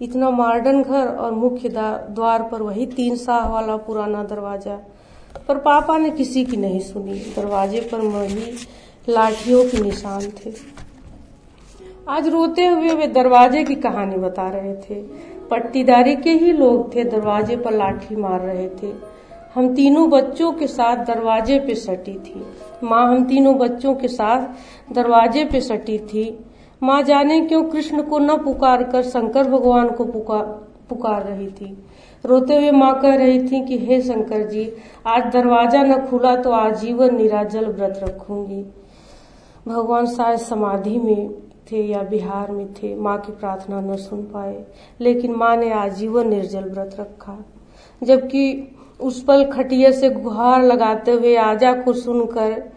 इतना 0.00 0.30
मॉडर्न 0.32 0.82
घर 0.82 1.06
और 1.08 1.32
मुख्य 1.34 1.68
द्वार 1.68 2.42
पर 2.42 2.62
वही 2.62 2.86
तीन 2.86 3.16
साह 3.16 3.48
वाला 3.48 3.76
पुराना 3.78 4.22
दरवाज़ा। 4.24 4.78
पर 5.48 5.58
पापा 5.58 5.98
ने 5.98 6.10
किसी 6.10 6.44
की 6.44 6.56
नहीं 6.56 6.80
सुनी। 6.80 7.14
दरवाजे 7.36 7.80
पर 7.80 7.98
वही 7.98 8.52
लाठियों 9.08 9.64
के 9.64 9.80
निशान 9.80 10.20
थे। 10.20 10.52
आज 12.08 12.28
रोते 12.28 12.66
हुए 12.66 12.94
वे 12.94 13.06
दरवाजे 13.06 13.64
की 13.64 13.74
कहानी 13.74 14.16
बता 14.16 14.48
रहे 14.48 14.74
थे। 14.74 14.94
पट्टीदारी 15.50 16.16
के 16.16 16.30
ही 16.30 16.52
लोग 16.52 16.94
थे, 16.94 17.04
दरवाजे 17.04 17.56
पर 17.56 17.72
लाठी 17.72 18.16
मार 18.16 18.40
रहे 18.40 18.68
थे। 18.68 19.16
हम 19.54 19.74
तीनों 19.74 20.10
बच्चों 20.10 20.52
के 20.52 20.66
साथ 20.66 20.96
दरवाजे 20.96 21.58
पे 21.58 21.74
सटी 21.74 22.14
थी। 22.14 22.46
माँ 22.84 23.08
हम 23.08 23.24
तीनों 23.24 23.58
बच्चों 23.58 23.94
के 23.94 24.08
साथ 24.08 24.48
दरवाजे 24.92 25.44
पे 25.44 25.60
सटी 25.60 25.98
थी। 25.98 26.44
माँ 26.82 27.02
जाने 27.02 27.40
क्यों 27.40 27.62
कृष्ण 27.64 28.02
को 28.02 28.18
न 28.18 28.36
पुकार 28.36 28.82
कर 28.82 29.02
शंकर 29.02 29.44
भगवान 29.44 29.88
को 29.88 30.04
पुकार 30.04 30.44
पुकार 30.88 31.22
रही 31.22 31.46
थी। 31.46 31.78
रोते 32.26 32.56
हुए 32.56 32.70
माँ 32.70 33.00
कह 33.00 33.14
रही 33.14 33.38
थी 33.38 33.64
कि, 33.64 33.78
हे 33.78 34.00
शंकर 34.00 34.46
जी, 34.46 34.72
आज 35.06 35.32
दरवाज़ा 35.32 35.82
न 35.82 36.06
खुला 36.06 36.36
तो 36.36 36.50
आजीवन 36.50 37.16
निराजल 37.16 37.66
व्रत 37.66 38.00
रखूँगी। 38.02 38.62
भगवान 39.68 40.06
शायद 40.06 40.38
समाधि 40.38 40.98
में 40.98 41.30
थे 41.72 41.82
या 41.82 42.02
बिहार 42.02 42.50
में 42.50 42.72
थे, 42.72 42.94
माँ 42.94 43.18
की 43.18 43.32
प्रार्थना 43.32 43.80
न 43.80 43.96
सुन 43.96 44.22
पाए, 44.22 44.64
लेकिन 45.00 45.32
माँ 45.32 45.56
ने 45.56 45.72
आजीवन 45.72 46.28
निर्जल 46.28 46.64
व्रत 46.64 46.96
रखा। 47.00 47.44
जबकि 48.02 48.74
उस 49.00 49.22
पल 49.22 49.44
खटिया 49.44 49.90
से 49.90 50.10
गुहार 50.10 50.62
लगाते 50.62 51.10
हुए 51.10 51.36
आजा 51.36 51.72
को 51.72 51.92
सुनकर 51.92 52.72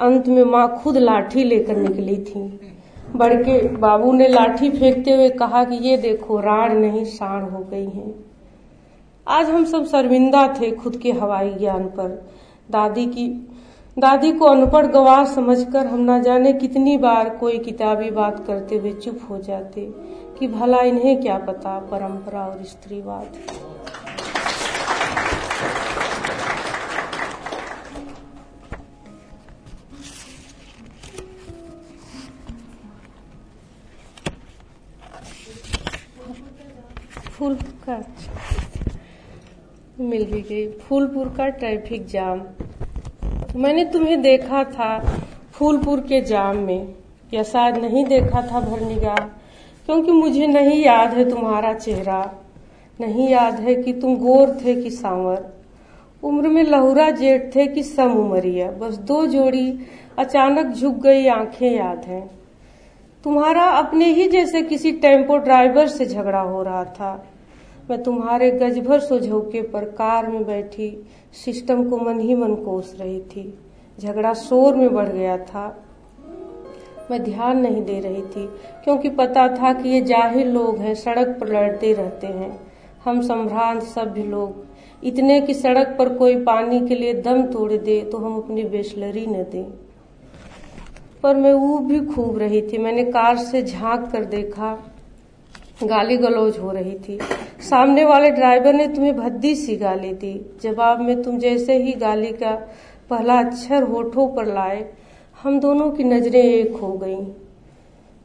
अंत 0.00 0.28
में 0.28 0.44
माँ 0.44 0.80
खुद 0.84 0.96
लाठी 0.96 1.44
लेकर 1.44 1.76
निकली 1.76 2.16
थी। 2.16 2.60
बड़के 3.16 3.68
बाबू 3.68 4.12
ने 4.12 4.28
लाठी 4.28 4.70
फेंकते 4.70 5.10
हुए 5.10 5.28
कहा 5.28 5.64
कि, 5.64 5.76
ये 5.76 5.96
देखो, 5.96 6.40
राण 6.40 6.74
नहीं, 6.74 7.04
साण 7.04 7.42
हो 7.42 7.58
गई 7.58 7.84
हैं। 7.84 8.29
आज 9.30 9.50
हम 9.50 9.64
सब 9.64 9.84
शर्मिंदा 9.86 10.46
थे 10.54 10.70
खुद 10.70 10.96
के 10.96 11.10
हवाई 11.12 11.50
ज्ञान 11.50 11.84
पर। 11.88 12.08
दादी 12.70 13.04
की, 13.06 13.26
दादी 13.96 14.32
को 14.32 14.46
अनपढ़ 14.46 14.86
गवाह 14.86 15.24
समझकर 15.24 15.86
हम 15.86 16.00
ना 16.00 16.18
जाने 16.18 16.52
कितनी 16.52 16.96
बार 16.98 17.28
कोई 17.36 17.58
किताबी 17.58 18.10
बात 18.10 18.44
करते 18.46 18.78
हुए 18.78 18.92
चुप 18.94 19.20
हो 19.30 19.38
जाते 19.38 19.86
कि 20.38 20.48
भला 20.48 20.80
इन्हें 20.82 21.20
क्या 21.22 21.38
पता 21.38 21.78
परंपरा 21.90 22.46
और 22.46 22.64
स्त्रीवाद। 22.64 23.38
फूल 37.30 37.54
का 37.54 38.02
मिल 40.00 40.24
भी 40.24 40.40
गई 40.40 40.68
फूलपुर 40.68 41.34
का 41.36 41.48
ट्रैफ़िक 41.48 42.06
जाम। 42.06 42.42
मैंने 43.56 43.84
तुम्हें 43.84 44.22
देखा 44.22 44.64
था 44.64 45.18
फूलपुर 45.52 46.00
के 46.00 46.20
जाम 46.20 46.56
में। 46.56 46.94
या 47.34 47.42
शायद 47.42 47.76
नहीं 47.76 48.04
देखा 48.04 48.40
था 48.42 48.60
भरनिगाह 48.60 49.24
क्योंकि 49.86 50.12
मुझे 50.12 50.46
नहीं 50.46 50.84
याद 50.84 51.14
है 51.14 51.30
तुम्हारा 51.30 51.72
चेहरा। 51.72 52.34
नहीं 53.00 53.28
याद 53.28 53.54
है 53.54 53.74
कि 53.74 53.92
तुम 53.92 54.16
गोर 54.16 54.58
थे 54.64 54.82
कि 54.82 54.90
सांवर। 54.90 55.44
उम्र 56.22 56.48
में 56.48 56.62
लहुरा 56.62 57.10
जेठ 57.10 57.54
थे 57.54 57.66
कि 57.66 57.82
सम 57.82 58.12
उमरिया। 58.12 58.70
बस 58.70 58.96
दो 58.96 59.26
जोड़ी 59.26 59.78
अचानक 60.18 60.66
झुक 60.66 60.94
गई 60.94 61.26
आँखें 61.26 61.76
याद 61.76 62.04
हैं। 62.04 62.30
तुम्हारा 63.24 63.64
अपने 63.64 64.04
ही 64.04 64.28
जैसे 64.28 64.62
किसी 64.62 64.92
टेंपो 64.92 65.36
ड्राइवर 65.36 65.86
से 65.86 66.06
झगड़ा 66.06 66.40
हो 66.40 66.62
रहा 66.62 66.84
था। 66.84 67.26
मैं 67.90 68.02
तुम्हारे 68.02 68.50
गजभर 68.50 69.00
सुझौके 69.00 69.60
पर 69.62 69.84
कार 69.90 70.26
में 70.26 70.44
बैठी, 70.44 70.88
सिस्टम 71.34 71.88
को 71.90 71.96
मन 71.98 72.20
ही 72.20 72.34
मन 72.34 72.54
कोस 72.54 72.94
रही 73.00 73.20
थी। 73.20 73.42
झगड़ा 73.98 74.32
शोर 74.32 74.76
में 74.76 74.92
बढ़ 74.94 75.08
गया 75.08 75.36
था। 75.38 75.64
मैं 77.10 77.22
ध्यान 77.22 77.58
नहीं 77.58 77.82
दे 77.84 77.98
रही 78.00 78.22
थी, 78.22 78.46
क्योंकि 78.84 79.08
पता 79.08 79.46
था 79.56 79.72
कि 79.72 79.88
ये 79.88 80.00
ज़ाहिर 80.00 80.46
लोग 80.46 80.78
हैं, 80.78 80.94
सड़क 80.94 81.36
पर 81.40 81.48
लड़ते 81.48 81.92
रहते 81.92 82.26
हैं। 82.26 82.58
हम 83.04 83.20
संभ्रांत 83.22 83.82
सभ्य 83.84 84.22
लोग। 84.22 85.04
इतने 85.04 85.40
की 85.40 85.54
सड़क 85.54 85.94
पर 85.98 86.14
कोई 86.16 86.36
पानी 86.44 86.80
के 86.88 86.94
लिए 86.94 87.14
दम 87.14 87.42
तोड़ 87.42 87.72
दे 87.72 88.00
तो 88.02 88.18
हम 88.18 88.36
अपनी 88.36 88.64
बेसलरी 88.66 89.26
न 89.26 89.42
दें। 89.52 89.64
पर 91.22 91.36
मैं 91.36 91.52
ऊब 91.52 91.86
भी 91.86 92.00
खूब 92.06 92.38
रही 92.38 92.62
थी। 92.62 92.78
मैंने 92.78 93.04
कार 93.04 93.36
से 93.36 93.62
झाँक 93.62 94.10
कर 94.12 94.24
देखा। 94.26 94.72
गाली 95.82 96.16
गलौज 96.16 96.58
हो 96.58 96.70
रही 96.70 96.94
थी। 96.98 97.18
सामने 97.60 98.04
वाले 98.04 98.30
ड्राइवर 98.30 98.72
ने 98.72 98.86
तुम्हें 98.86 99.16
भद्दी 99.16 99.54
सी 99.54 99.76
गाली 99.76 100.12
दी। 100.14 100.34
जवाब 100.62 101.00
में, 101.00 101.22
तुम 101.22 101.38
जैसे 101.38 101.76
ही 101.76 101.92
गाली 101.92 102.32
का 102.32 102.50
पहला 103.10 103.38
अक्षर 103.40 103.82
होठों 103.82 104.26
पर 104.28 104.46
लाए, 104.46 104.84
हम 105.42 105.60
दोनों 105.60 105.90
की 105.90 106.04
नज़रें 106.04 106.42
एक 106.42 106.76
हो 106.76 106.92
गईं। 106.92 107.24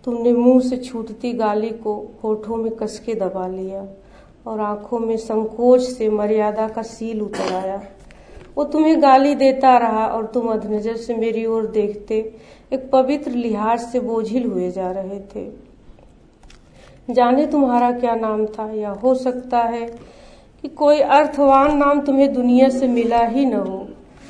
तुमने 0.04 0.34
मुँह 0.34 0.60
से 0.60 0.78
छूटती 0.78 1.32
गाली 1.34 1.70
को 1.70 1.94
होठों 2.24 2.58
में 2.58 2.72
कसके 2.76 3.14
दबा 3.16 3.48
लिया 3.48 3.86
और 4.48 4.60
आँखों 4.60 5.00
में 5.00 5.16
संकोच 5.18 5.82
से 5.82 6.10
मर्यादा 6.10 6.68
का 6.68 6.82
सील 6.82 7.22
उतर 7.22 7.54
आया 7.54 7.82
वो 8.58 8.64
तुम्हें 8.64 9.02
गाली 9.02 9.34
देता 9.36 9.78
रहा 9.78 10.06
और 10.08 10.26
तुम 10.26 10.48
अधनजर 10.48 10.96
से 10.96 11.16
मेरी 11.16 11.46
ओर 11.46 11.66
देखते, 11.68 12.18
एक 12.74 12.90
पवित्र 12.92 13.32
लिहाज 13.32 13.80
से 13.82 14.00
बोझिल 14.00 14.46
हुए 14.46 14.70
जा 14.72 14.92
रहे 14.92 15.20
थे। 15.36 15.44
जाने 17.10 17.46
तुम्हारा 17.46 17.92
क्या 17.92 18.16
नाम 18.16 18.46
था 18.46 18.72
या 18.74 18.90
हो 19.04 19.14
सकता 19.16 19.60
है 19.60 19.86
कि 20.64 20.68
कोई 20.68 21.00
अर्थवान 21.00 21.78
नाम 21.78 22.02
तुम्हें 22.02 22.34
दुनिया 22.34 22.70
से 22.70 22.88
मिला 22.88 23.24
ही 23.26 23.46
न 23.46 23.54
हो। 23.54 23.78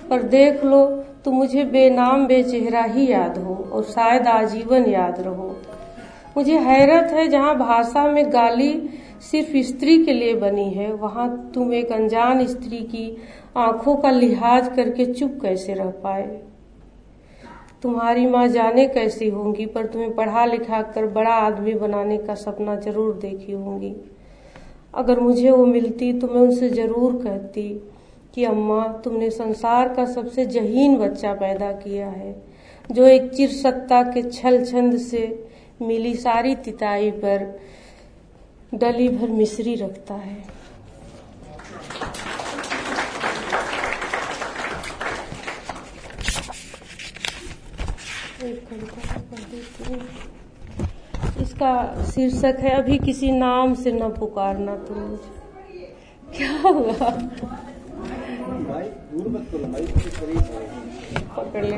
पर 0.10 0.24
देख 0.24 0.63
लो 0.63 0.86
तो 1.25 1.32
मुझे 1.32 1.63
बेनाम, 1.63 2.25
बेचेहरा 2.27 2.84
ही 2.84 3.08
याद 3.12 3.38
हो 3.38 3.55
और 3.74 3.84
शायद 3.84 4.27
आजीवन 4.27 4.86
याद 4.86 5.20
रहो। 5.20 5.55
मुझे 6.38 6.58
हैरत 6.60 7.12
है 7.12 7.27
जहाँ 7.27 7.55
भाषा 7.58 8.08
में 8.08 8.34
गाली 8.34 8.72
सिर्फ़ 9.22 9.55
स्त्री 9.67 10.03
के 10.05 10.13
लिए 10.13 10.34
बनी 10.36 10.70
है, 10.70 10.91
वहाँ 10.94 11.51
तुम 11.53 11.74
एक 11.74 11.91
अनजान 11.91 12.46
स्त्री 12.48 12.77
की 12.77 13.17
आँखों 13.58 13.96
का 13.96 14.10
लिहाज 14.10 14.67
करके 14.75 15.05
चुप 15.13 15.39
कैसे 15.41 15.74
रह 15.74 15.89
पाए। 16.03 16.41
तुम्हारी 17.86 18.25
माँ 18.27 18.48
जाने 18.48 18.86
कैसी 18.88 19.27
होंगी, 19.30 19.65
पर 19.65 19.86
तुम्हें 19.86 20.13
पढ़ा 20.15 20.46
लिखा 20.46 20.82
कर 20.84 21.06
बड़ा 21.08 21.32
आदमी 21.32 21.74
बनाने 21.75 22.18
का 22.18 22.36
सपना 22.36 22.75
ज़रूर 22.77 23.13
देखी 23.15 23.51
होंगी। 23.51 23.94
अगर 24.94 25.20
मुझे 25.20 25.50
वो 25.51 25.65
मिलती 25.65 26.12
तो 26.13 26.27
मैं 26.27 26.42
उनसे 26.42 26.70
ज़रूर 26.70 27.13
कहती 27.24 27.68
कि 28.36 28.44
अम्मा, 28.46 28.82
तुमने 29.04 29.30
संसार 29.30 29.94
का 29.94 30.06
सबसे 30.06 30.46
जहीन 30.48 30.98
बच्चा 30.98 31.34
पैदा 31.36 31.72
किया 31.74 32.08
है, 32.08 32.36
जो 32.89 33.06
एक 33.06 33.32
चिर 33.34 33.50
सत्ता 33.51 34.01
के 34.04 34.22
छल 34.24 34.63
छंद 34.65 34.98
से 35.00 35.24
मिली 35.82 36.13
सारी 36.18 36.56
तिताई 36.58 37.12
पर 37.13 37.48
डली 38.74 39.10
भर 39.10 39.30
मिश्री 39.32 39.75
रखता 39.75 40.13
है। 40.15 40.38
इसका 51.42 52.04
शीर्षक 52.04 52.58
है, 52.60 52.70
अभी 52.70 52.98
किसी 52.98 53.32
नाम 53.32 53.74
से 53.74 53.92
न 53.92 54.10
पुकारना 54.10 54.75
तुम 54.75 54.98
मुझे। 54.98 55.46
क्या 56.38 56.52
हुआ? 56.52 57.10
पकड़ 61.38 61.66
ले 61.66 61.75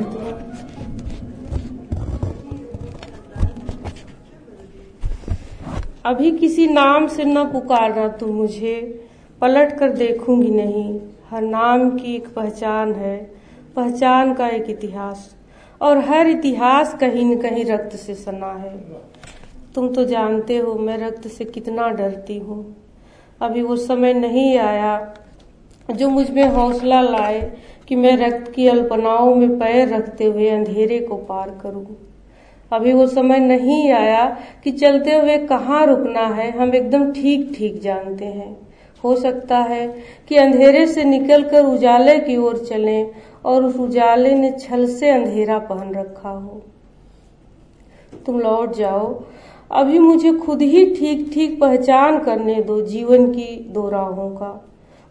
अभी 6.05 6.31
किसी 6.31 6.67
नाम 6.67 7.07
से 7.07 7.23
न 7.25 7.43
पुकारना 7.43 8.07
तुम 8.07 8.29
मुझे। 8.29 9.05
पलट 9.41 9.79
कर 9.79 9.89
देखूँगी 9.89 10.49
नहीं। 10.49 10.99
हर 11.29 11.41
नाम 11.41 11.97
की 11.97 12.15
एक 12.15 12.27
पहचान 12.33 12.93
है। 12.93 13.17
पहचान 13.75 14.33
का 14.33 14.47
एक 14.47 14.69
इतिहास। 14.69 15.36
और 15.81 15.97
हर 15.99 16.27
इतिहास 16.27 16.93
कहीं 16.93 17.25
न 17.25 17.37
कहीं 17.41 17.65
रक्त 17.65 17.95
से 17.95 18.15
सना 18.15 18.51
है। 18.53 18.75
तुम 19.75 19.93
तो 19.93 20.05
जानते 20.05 20.57
हो, 20.57 20.73
मैं 20.75 20.97
रक्त 20.97 21.27
से 21.27 21.45
कितना 21.45 21.89
डरती 21.89 22.37
हूँ। 22.39 22.75
अभी 23.41 23.61
वो 23.61 23.75
समय 23.75 24.13
नहीं 24.13 24.57
आया 24.57 25.15
जो 25.89 26.09
मुझमें 26.09 26.47
हौसला 26.47 27.01
लाए 27.01 27.41
कि 27.87 27.95
मैं 27.95 28.15
रक्त 28.17 28.51
की 28.51 28.67
अल्पनाओं 28.67 29.35
में 29.35 29.57
पैर 29.59 29.87
रखते 29.89 30.25
हुए 30.25 30.49
अंधेरे 30.49 30.99
को 30.99 31.17
पार 31.17 31.49
करूँ। 31.63 31.85
अभी 32.71 32.93
वो 32.93 33.05
समय 33.07 33.39
नहीं 33.39 33.91
आया 33.91 34.25
कि 34.63 34.71
चलते 34.71 35.15
हुए 35.15 35.37
कहाँ 35.47 35.85
रुकना 35.85 36.25
है, 36.27 36.49
हम 36.51 36.73
एकदम 36.75 37.11
ठीक 37.13 37.53
ठीक 37.57 37.79
जानते 37.81 38.25
हैं। 38.25 38.66
हो 39.03 39.15
सकता 39.15 39.57
है 39.57 39.87
कि 40.27 40.35
अंधेरे 40.35 40.87
से 40.87 41.03
निकलकर 41.03 41.65
उजाले 41.65 42.19
की 42.19 42.37
ओर 42.37 42.57
चलें 42.57 43.11
और 43.45 43.65
उस 43.65 43.75
उजाले 43.75 44.33
ने 44.35 44.51
छल 44.51 44.87
से 44.87 45.09
अंधेरा 45.09 45.57
पहन 45.59 45.93
रखा 45.93 46.29
हो। 46.29 46.61
तुम 48.25 48.39
लौट 48.39 48.75
जाओ। 48.75 49.23
अभी 49.71 49.99
मुझे 49.99 50.31
खुद 50.33 50.61
ही 50.61 50.85
ठीक 50.95 51.29
ठीक 51.33 51.59
पहचान 51.61 52.19
करने 52.19 52.61
दो 52.61 52.81
जीवन 52.81 53.31
की 53.31 53.69
दो 53.69 53.89
राहों 53.89 54.29
का। 54.29 54.51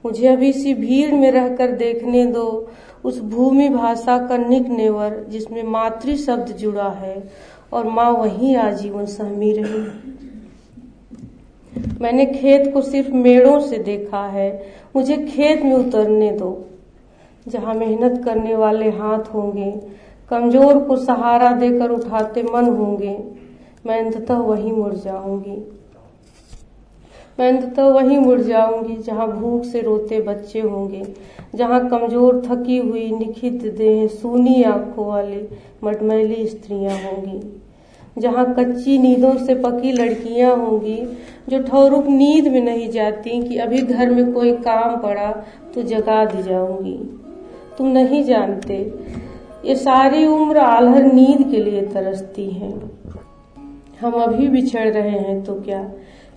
मुझे 0.04 0.28
अभी 0.28 0.48
इसी 0.48 0.74
भीड़ 0.74 1.14
में 1.14 1.30
रहकर 1.30 1.72
देखने 1.72 2.26
दो। 2.26 2.70
उस 3.04 3.20
भूमि 3.20 3.68
भाषा 3.68 4.18
का 4.26 4.36
निक 4.36 4.68
नेवर 4.68 5.24
जिसमें 5.28 5.62
मातृ 5.62 6.16
शब्द 6.16 6.52
जुड़ा 6.52 6.88
है 6.90 7.30
और 7.72 7.88
माँ 7.88 8.10
वहीं 8.10 8.56
आजीवन 8.56 9.04
सहमी 9.06 9.52
रही। 9.52 10.25
मैंने 12.00 12.26
खेत 12.26 12.72
को 12.72 12.80
सिर्फ़ 12.82 13.12
मेड़ों 13.12 13.58
से 13.60 13.78
देखा 13.78 14.24
है। 14.26 14.50
मुझे 14.96 15.16
खेत 15.16 15.62
में 15.62 15.74
उतरने 15.74 16.30
दो। 16.30 16.50
जहाँ 17.46 17.74
मेहनत 17.74 18.22
करने 18.24 18.54
वाले 18.54 18.90
हाथ 18.90 19.34
होंगे, 19.34 19.70
कमज़ोर 20.30 20.78
को 20.78 20.96
सहारा 20.96 21.50
देकर 21.52 21.90
उठाते 21.90 22.42
मन 22.42 22.68
होंगे, 22.68 23.16
मैं 23.86 23.98
अंततः 24.04 24.34
वहीं 24.34 24.72
मुड़ 24.72 24.94
जाऊँगी। 24.94 25.56
मैं 27.38 27.48
अंततः 27.48 27.84
वहीं 27.84 28.18
मुड़ 28.18 28.40
जाऊँगी 28.40 28.96
जहाँ 28.96 29.26
भूख 29.30 29.64
से 29.64 29.80
रोते 29.80 30.20
बच्चे 30.20 30.60
होंगे, 30.60 31.02
जहाँ 31.54 31.88
कमज़ोर 31.88 32.40
थकी 32.46 32.78
हुई 32.78 33.10
निखित 33.10 33.62
देह, 33.74 34.06
सूनी 34.06 34.62
आँखों 34.62 35.06
वाली 35.06 35.46
मटमैली 35.84 36.46
स्त्रियाँ 36.46 36.96
होंगी। 36.96 37.40
जहाँ 38.16 38.44
कच्ची 38.54 38.98
नींदों 38.98 39.34
से 39.36 39.54
पकी 39.54 39.92
लड़कियाँ 39.92 40.54
होंगी, 40.56 40.96
जो 41.48 41.62
ठौरुक 41.62 42.06
नींद 42.08 42.48
में 42.48 42.60
नहीं 42.62 42.88
जाती 42.90 43.40
कि 43.42 43.56
अभी 43.58 43.78
घर 43.78 44.10
में 44.10 44.32
कोई 44.32 44.52
काम 44.58 44.96
पड़ा 44.96 45.30
तो 45.74 45.82
जगा 45.84 46.24
दी 46.24 46.42
जाऊँगी। 46.42 46.98
तुम 47.78 47.88
नहीं 47.88 48.22
जानते, 48.24 48.74
ये 49.64 49.74
सारी 49.76 50.24
उम्र 50.26 50.58
आलहर 50.58 51.04
नींद 51.04 51.50
के 51.50 51.62
लिए 51.62 51.82
तरसती 51.84 52.48
है। 52.50 52.72
हम 54.00 54.12
अभी 54.12 54.48
बिछड़ 54.48 54.88
रहे 54.88 55.10
हैं 55.10 55.42
तो 55.44 55.54
क्या? 55.60 55.90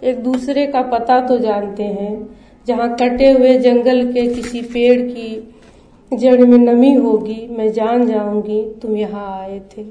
एक 0.03 0.23
दूसरे 0.23 0.65
का 0.67 0.81
पता 0.89 1.19
तो 1.21 1.37
जानते 1.37 1.83
हैं, 1.83 2.27
जहाँ 2.67 2.95
कटे 2.95 3.31
हुए 3.31 3.57
जंगल 3.59 4.03
के 4.13 4.27
किसी 4.27 4.61
पेड़ 4.63 5.01
की 5.01 6.17
जड़ 6.17 6.41
में 6.41 6.57
नमी 6.57 6.93
होगी, 6.93 7.47
मैं 7.49 7.71
जान 7.73 8.05
जाऊँगी, 8.07 8.61
तुम 8.81 8.95
यहाँ 8.97 9.27
आए 9.39 9.59
थे। 9.71 9.83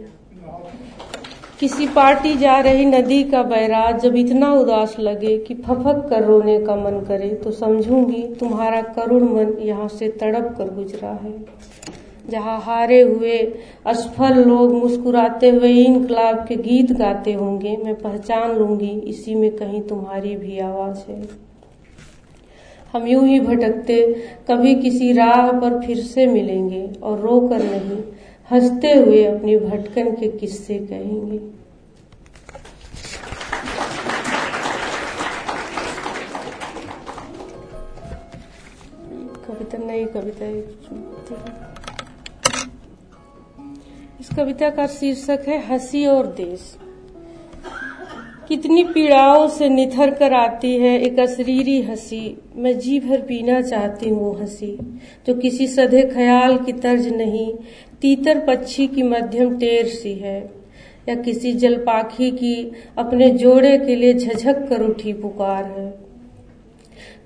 किसी 1.61 1.87
पार्टी 1.87 2.35
जा 2.37 2.59
रही 2.61 2.85
नदी 2.85 3.23
का 3.25 3.43
बैराज 3.43 4.01
जब 4.03 4.17
इतना 4.17 4.53
उदास 4.55 4.95
लगे 4.99 5.37
कि 5.39 5.55
फफक 5.57 6.07
कर 6.11 6.25
रोने 6.25 6.59
का 6.59 6.75
मन 6.77 7.01
करे 7.09 7.29
तो 7.35 7.51
समझूँगी 7.51 8.23
तुम्हारा 8.41 8.83
करुण 8.97 9.25
मन 9.29 9.53
यहाँ 9.61 9.89
से 9.89 10.09
तड़प 10.21 10.55
कर 10.59 10.71
गुजरा 10.75 11.11
है। 11.15 11.33
जहाँ 12.31 12.59
हारे 12.61 13.01
हुए 13.01 13.39
असफल 13.87 14.39
लोग 14.45 14.75
मुस्कुराते 14.75 15.51
हुए 15.51 15.73
इनकलाब 15.75 16.45
के 16.49 16.57
गीत 16.57 16.93
गाते 16.93 17.33
होंगे, 17.33 17.77
मैं 17.77 17.95
पहचान 17.95 18.57
लूँगी 18.57 18.91
इसी 19.07 19.35
में 19.35 19.51
कहीं 19.57 19.81
तुम्हारी 19.83 20.37
भी 20.37 20.59
आवाज़ 20.61 21.11
है। 21.11 21.23
हम 22.93 23.07
यूँ 23.07 23.27
ही 23.27 23.41
भटकते, 23.41 24.03
कभी 24.49 24.75
किसी 24.75 25.13
राह 25.13 25.51
पर 25.53 25.81
फिर 25.87 26.01
से 26.05 26.27
मिलेंगे, 26.27 26.89
और 27.03 27.19
रोकर 27.21 27.63
नहीं 27.65 28.03
हँसते 28.51 28.93
हुए 28.93 29.25
अपनी 29.25 29.57
भटकन 29.57 30.11
के 30.11 30.29
किस्से 30.31 30.79
कहेंगे। 30.79 31.39
कविता, 39.47 39.79
नई 39.79 40.05
कविता 40.07 40.47
इस 44.21 44.29
कविता 44.37 44.71
का 44.71 44.87
शीर्षक 44.87 45.45
है, 45.49 45.59
हँसी 45.67 46.07
और 46.07 46.27
देश। 46.27 46.77
कितनी 48.49 48.83
पीड़ाओं 48.85 49.49
से 49.49 49.69
निथर 49.69 50.11
कर 50.11 50.33
आती 50.33 50.75
है 50.77 50.99
एक 51.01 51.19
अशरीरी 51.19 51.81
हँसी। 51.83 52.21
मैं 52.57 52.79
जी 52.79 52.99
भर 53.01 53.21
पीना 53.21 53.61
चाहती 53.63 54.09
हूँ 54.09 54.39
हँसी। 54.41 54.71
जो 55.27 55.35
किसी 55.35 55.67
सधे 55.67 56.03
ख्याल 56.03 56.57
की 56.59 56.73
तर्ज 56.73 57.09
नहीं 57.09 57.53
तीतर 58.03 58.39
पक्षी 58.47 58.87
की 58.87 59.03
मध्यम 59.03 59.57
टेर 59.59 59.87
सी 59.87 60.13
है, 60.15 60.39
या 61.09 61.15
किसी 61.15 61.53
जलपाखी 61.55 62.31
की 62.31 62.71
अपने 62.99 63.31
जोड़े 63.31 63.77
के 63.79 63.95
लिए 63.97 64.15
झझक 64.15 64.67
कर 64.69 64.83
उठी 64.83 65.13
पुकार 65.13 65.65
है। 65.69 65.91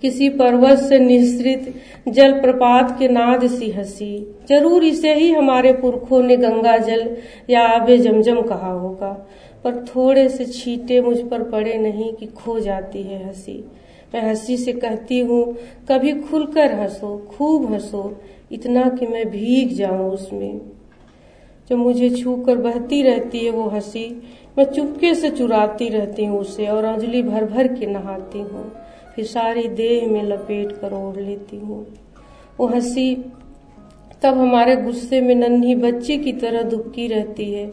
किसी 0.02 0.28
पर्वत 0.28 0.78
से 0.78 0.98
निश्रित 0.98 1.74
जल 2.08 2.32
प्रपात 2.40 2.96
के 2.98 3.08
नाद 3.08 3.46
सी 3.48 3.70
हँसी, 3.70 4.16
ज़रूर 4.48 4.84
इसे 4.84 5.14
ही 5.14 5.30
हमारे 5.30 5.72
पुरखों 5.72 6.22
ने 6.22 6.36
गंगा 6.36 6.76
जल 6.78 7.08
या 7.50 7.62
आबे 7.68 7.98
जमजम 7.98 8.40
कहा 8.42 8.70
होगा, 8.70 9.12
पर 9.64 9.84
थोड़े 9.86 10.28
से 10.28 10.44
छींटे 10.44 11.00
मुझ 11.00 11.18
पर 11.20 11.42
पड़े 11.42 11.74
नहीं 11.74 12.12
कि 12.12 12.26
खो 12.26 12.58
जाती 12.60 13.02
है 13.02 13.24
हँसी। 13.26 13.62
मैं 14.14 14.22
हँसी 14.22 14.56
से 14.56 14.72
कहती 14.72 15.18
हूँ, 15.20 15.44
कभी 15.88 16.12
खुलकर 16.20 16.72
हंसो, 16.72 17.16
खूब 17.30 17.72
हंसो, 17.72 18.20
इतना 18.52 18.88
कि 18.88 19.06
मैं 19.06 19.28
भीग 19.30 19.72
जाऊँ 19.72 20.10
उसमें। 20.10 20.60
जब 21.70 21.76
मुझे 21.76 22.10
छू 22.12 22.36
कर 22.36 22.56
बहती 22.56 23.02
रहती 23.02 23.38
है 23.38 23.50
वो 23.50 23.68
हँसी, 23.68 24.06
मैं 24.58 24.64
चुपके 24.64 25.14
से 25.14 25.30
चुराती 25.30 25.88
रहती 25.88 26.24
हूँ 26.24 26.40
उसे 26.40 26.66
और 26.66 26.84
अंजलि 26.84 27.22
भर 27.22 27.44
भर 27.44 27.68
के 27.68 27.86
नहाती 27.86 28.38
हूँ, 28.38 28.70
फिर 29.14 29.24
सारी 29.24 29.68
देह 29.68 30.06
में 30.08 30.22
लपेट 30.22 30.72
कर 30.72 30.92
ओढ़ 30.94 31.16
लेती 31.16 31.56
हूँ। 31.56 31.86
वो 32.58 32.66
हँसी, 32.66 33.14
तब 34.22 34.38
हमारे 34.38 34.76
गुस्से 34.76 35.20
में 35.20 35.34
नन्ही 35.34 35.74
बच्ची 35.74 36.16
की 36.18 36.32
तरह 36.32 36.62
दुबकी 36.62 37.06
रहती 37.06 37.50
है, 37.52 37.66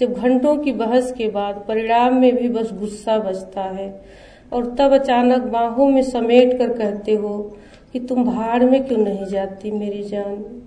जब 0.00 0.12
घंटों 0.12 0.56
की 0.56 0.72
बहस 0.72 1.12
के 1.12 1.28
बाद 1.28 1.64
परिणाम 1.68 2.20
में 2.20 2.34
भी 2.36 2.48
बस 2.48 2.72
गुस्सा 2.72 3.18
बचता 3.18 3.62
है। 3.62 3.88
और 4.56 4.76
तब 4.78 4.92
अचानक 4.92 5.42
बाहों 5.42 5.88
में 5.88 6.02
समेट 6.02 6.58
कर 6.58 6.68
कहते 6.68 7.12
हो 7.12 7.56
कि 7.92 8.00
तुम 8.00 8.24
भाड़ 8.24 8.64
में 8.64 8.84
क्यों 8.84 8.98
नहीं 8.98 9.26
जाती 9.26 9.70
मेरी 9.70 10.02
जान? 10.02 10.62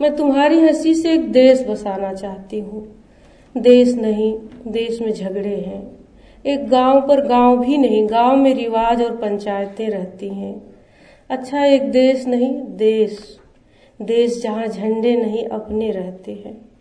मैं 0.00 0.16
तुम्हारी 0.16 0.60
हँसी 0.60 0.94
से 0.94 1.12
एक 1.12 1.32
देश 1.32 1.66
बसाना 1.68 2.12
चाहती 2.12 2.60
हूँ। 2.60 3.02
देश 3.56 3.94
नहीं, 3.94 4.38
देश 4.68 5.00
में 5.00 5.12
झगड़े 5.12 5.56
हैं। 5.56 5.96
एक 6.46 6.68
गाँव 6.68 7.00
पर 7.00 7.26
गाँव 7.26 7.58
भी 7.58 7.78
नहीं, 7.78 8.10
गाँव 8.10 8.36
में 8.36 8.54
रिवाज 8.54 9.02
और 9.02 9.16
पंचायतें 9.16 9.90
रहती 9.90 10.28
हैं। 10.28 10.62
अच्छा 11.30 11.64
एक 11.64 11.90
देश 11.90 12.26
नहीं, 12.26 12.62
देश। 12.68 13.38
देश 14.02 14.42
जहाँ 14.42 14.66
झंडे 14.66 15.16
नहीं, 15.16 15.44
अपने 15.44 15.90
रहते 15.90 16.32
हैं। 16.32 16.72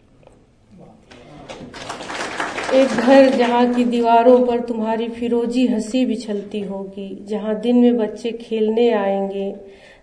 एक 2.73 2.87
घर 2.87 3.29
जहाँ 3.29 3.73
की 3.73 3.83
दीवारों 3.83 4.45
पर 4.45 4.59
तुम्हारी 4.59 5.07
फिरोजी 5.09 5.67
हँसी 5.67 6.05
बिछलती 6.05 6.61
होगी, 6.61 7.25
जहाँ 7.25 7.59
दिन 7.59 7.77
में 7.77 7.97
बच्चे 7.97 8.31
खेलने 8.31 8.91
आएँगे, 8.91 9.49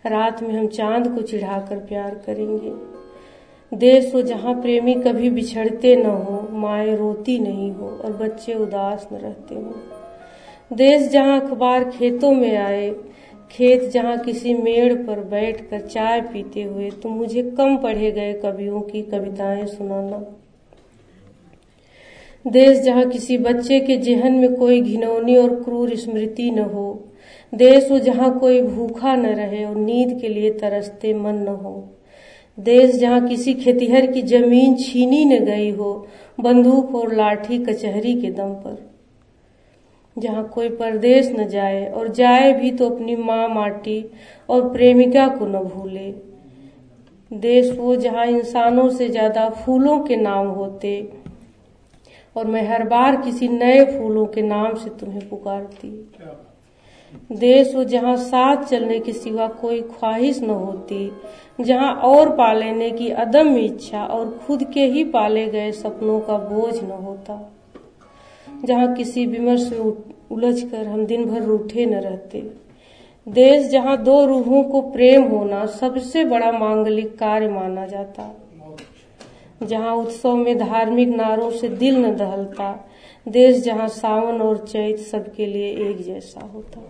रात 0.07 0.43
में 0.43 0.55
हम 0.59 0.67
चाँद 0.67 1.15
को 1.15 1.23
चिढ़ाकर 1.23 1.77
प्यार 1.77 2.15
करेंगे। 2.27 2.73
देश 3.77 4.15
हो 4.15 4.23
जहाँ 4.23 4.55
प्रेमी 4.55 4.95
कभी 4.95 5.31
बिछड़ते 5.31 5.97
न 5.97 6.07
हो, 6.07 6.49
माए 6.53 6.97
रोती 6.97 7.39
नहीं 7.39 7.73
हो 7.73 7.89
और 7.89 8.13
बच्चे 8.13 8.55
उदास 8.55 9.09
न 9.13 9.17
रहते 9.17 9.55
हो। 9.55 9.75
देश 10.77 11.09
जहाँ 11.09 11.41
अखबार 11.41 11.91
खेतों 11.91 12.33
में 12.33 12.57
आए, 12.57 12.91
खेत 13.51 13.91
जहाँ 13.91 14.19
किसी 14.19 14.55
मेड़ 14.55 14.95
पर 14.95 15.21
बैठकर 15.21 15.81
चाय 15.81 16.21
पीते 16.21 16.63
हुए, 16.63 16.91
तुम 16.91 17.13
मुझे 17.13 17.43
कम 17.43 17.77
पढ़े 17.77 18.11
गए 18.11 18.33
कवियों 18.33 18.81
की 18.81 19.03
कविताएँ 19.03 19.67
सुनाना। 19.67 20.38
देश 22.45 22.79
जहाँ 22.79 23.05
किसी 23.11 23.37
बच्चे 23.39 23.79
के 23.81 23.97
जेहन 23.97 24.33
में 24.33 24.55
कोई 24.55 24.81
घिनौनी 24.81 25.37
और 25.37 25.55
क्रूर 25.63 25.95
स्मृति 25.97 26.51
न 26.51 26.59
हो, 26.65 27.13
देश 27.53 27.91
हो 27.91 27.99
जहाँ 27.99 28.39
कोई 28.39 28.61
भूखा 28.63 29.15
न 29.17 29.27
रहे 29.27 29.65
और 29.65 29.77
नींद 29.77 30.19
के 30.21 30.29
लिए 30.29 30.51
तरसते 30.51 31.13
मन 31.15 31.35
न 31.39 31.57
हो, 31.63 31.89
देश 32.59 32.95
जहाँ 32.95 33.27
किसी 33.29 33.55
खेतिहर 33.55 34.07
की 34.13 34.23
ज़मीन 34.23 34.77
छीनी 34.77 35.25
न 35.25 35.39
गई 35.45 35.71
हो, 35.71 36.07
बंदूक 36.39 36.95
और 36.95 37.15
लाठी 37.15 37.59
कचहरी 37.65 38.15
के 38.21 38.31
दम 38.31 38.55
पर, 38.55 38.79
जहाँ 40.17 40.49
कोई 40.49 40.69
परदेश 40.69 41.31
न 41.31 41.49
जाए 41.49 41.85
और 41.87 42.09
जाए 42.13 42.53
भी 42.53 42.71
तो 42.71 42.89
अपनी 42.91 43.17
माँ 43.17 43.49
माटी 43.49 44.05
और 44.49 44.69
प्रेमिका 44.73 45.29
को 45.29 45.47
न 45.47 45.63
भूले, 45.65 46.11
देश 47.31 47.71
वो 47.79 47.95
जहाँ 47.97 48.27
इंसानों 48.27 48.89
से 48.89 49.09
ज़्यादा 49.09 49.49
फूलों 49.57 49.99
के 50.01 50.17
नाम 50.17 50.47
होते 50.49 51.01
और 52.39 52.47
मैं 52.47 52.67
हर 52.69 52.83
बार 52.89 53.17
किसी 53.17 53.49
नए 53.49 53.85
फूलों 53.89 54.27
के 54.27 54.43
नाम 54.43 54.75
से 54.75 54.91
तुम्हें 54.91 55.29
पुकारती। 55.29 55.89
देश 57.33 57.75
वो 57.75 57.85
जहाँ 57.85 58.17
साथ 58.17 58.65
चलने 58.65 58.99
के 58.99 59.13
सिवा 59.13 59.47
कोई 59.61 59.81
ख्वाहिश 59.83 60.41
न 60.43 60.51
होती, 60.51 61.11
जहाँ 61.61 61.93
और 62.05 62.31
पा 62.37 62.53
लेने 62.53 62.91
की 62.91 63.09
अदम 63.19 63.57
इच्छा 63.57 64.05
और 64.05 64.39
खुद 64.47 64.65
के 64.65 64.85
ही 64.87 65.05
पाले 65.05 65.47
गए 65.47 65.71
सपनों 65.73 66.21
का 66.21 66.37
बोझ 66.39 66.75
न 66.83 66.91
होता। 67.03 67.41
जहाँ 68.65 68.95
किसी 68.95 69.27
विमर्श 69.27 69.71
में 69.73 69.93
उलझ 70.31 70.61
कर 70.63 70.87
हम 70.87 71.05
दिन 71.07 71.25
भर 71.25 71.43
रूठे 71.43 71.87
न 71.87 71.95
रहते। 71.95 72.41
देश 73.27 73.67
जहाँ 73.67 73.97
दो 74.03 74.25
रूहों 74.27 74.63
को 74.65 74.81
प्रेम 74.83 75.23
होना 75.23 75.65
सबसे 75.67 76.25
बड़ा 76.25 76.53
मांगलिक 76.53 77.19
कार्य 77.19 77.49
माना 77.49 77.87
जाता। 77.87 78.35
जहाँ 79.63 79.95
उत्सव 79.97 80.37
में 80.37 80.59
धार्मिक 80.59 81.09
नारों 81.09 81.51
से 81.51 81.69
दिल 81.69 81.97
न 82.07 82.17
दहलता, 82.17 82.89
देश 83.29 83.57
जहाँ 83.63 83.89
सावन 83.89 84.41
और 84.41 84.59
चैत 84.67 84.99
सबके 84.99 85.47
लिए 85.47 85.91
एक 85.91 86.03
जैसा 86.03 86.41
होता। 86.41 86.81